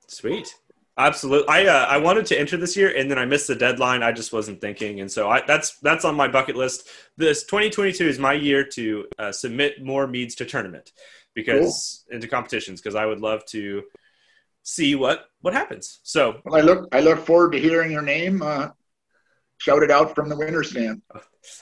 [0.08, 0.54] Sweet.
[1.00, 1.48] Absolutely.
[1.48, 4.04] I uh, I wanted to enter this year and then I missed the deadline.
[4.04, 6.90] I just wasn't thinking, and so I, that's that's on my bucket list.
[7.16, 10.92] This 2022 is my year to uh, submit more meads to tournament
[11.34, 12.16] because cool.
[12.16, 13.84] into competitions because I would love to
[14.64, 16.00] see what what happens.
[16.04, 18.72] So well, I look I look forward to hearing your name uh,
[19.60, 21.02] shouted out from the winner's stand.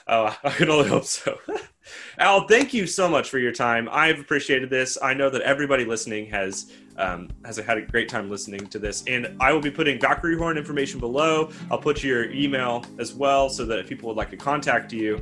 [0.08, 1.38] Oh, I can only hope so.
[2.20, 3.90] Al, thank you so much for your time.
[3.92, 4.98] I've appreciated this.
[5.02, 9.04] I know that everybody listening has um, has had a great time listening to this,
[9.08, 11.52] and I will be putting Valkyrie Horn information below.
[11.70, 15.22] I'll put your email as well, so that if people would like to contact you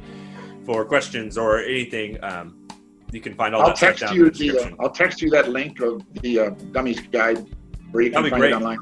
[0.65, 2.67] for questions or anything, um,
[3.11, 5.49] you can find all I'll that text down you the, uh, I'll text you that
[5.49, 7.45] link of the uh, dummies guide
[7.91, 8.79] where you can That'd find it online.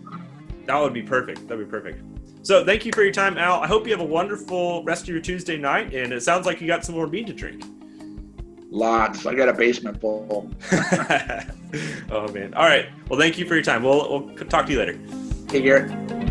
[0.66, 1.48] That would be perfect.
[1.48, 2.02] That'd be perfect.
[2.44, 3.62] So thank you for your time, Al.
[3.62, 6.60] I hope you have a wonderful rest of your Tuesday night, and it sounds like
[6.60, 7.64] you got some more mead to drink.
[8.70, 9.26] Lots.
[9.26, 10.52] I got a basement full.
[12.12, 12.54] oh man.
[12.54, 12.88] All right.
[13.08, 13.84] Well, thank you for your time.
[13.84, 15.00] We'll we'll talk to you later.
[15.50, 16.23] Hey, Garrett.